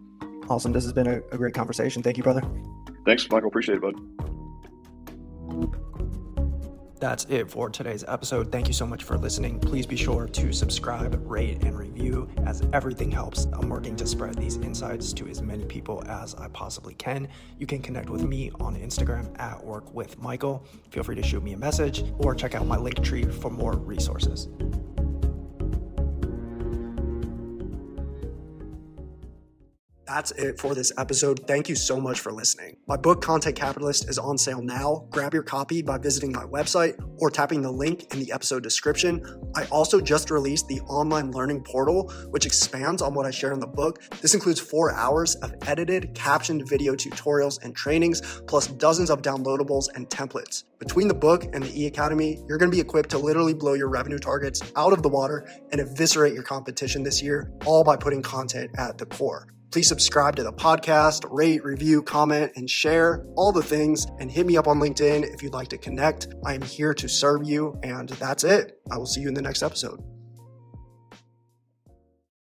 [0.48, 0.72] Awesome.
[0.72, 2.02] This has been a, a great conversation.
[2.02, 2.42] Thank you, brother.
[3.04, 3.48] Thanks, Michael.
[3.48, 3.94] Appreciate it, bud.
[6.98, 8.50] That's it for today's episode.
[8.50, 9.60] Thank you so much for listening.
[9.60, 13.46] Please be sure to subscribe, rate, and review as everything helps.
[13.52, 17.28] I'm working to spread these insights to as many people as I possibly can.
[17.58, 20.64] You can connect with me on Instagram at work with Michael.
[20.90, 23.76] Feel free to shoot me a message or check out my link tree for more
[23.76, 24.48] resources.
[30.08, 31.46] That's it for this episode.
[31.46, 32.78] Thank you so much for listening.
[32.86, 35.06] My book, Content Capitalist, is on sale now.
[35.10, 39.22] Grab your copy by visiting my website or tapping the link in the episode description.
[39.54, 43.60] I also just released the online learning portal, which expands on what I share in
[43.60, 44.00] the book.
[44.22, 49.88] This includes four hours of edited, captioned video tutorials and trainings, plus dozens of downloadables
[49.94, 50.64] and templates.
[50.78, 53.74] Between the book and the e Academy, you're going to be equipped to literally blow
[53.74, 57.94] your revenue targets out of the water and eviscerate your competition this year, all by
[57.94, 59.48] putting content at the core.
[59.70, 64.06] Please subscribe to the podcast, rate, review, comment, and share all the things.
[64.18, 66.28] And hit me up on LinkedIn if you'd like to connect.
[66.46, 67.78] I am here to serve you.
[67.82, 68.80] And that's it.
[68.90, 70.02] I will see you in the next episode.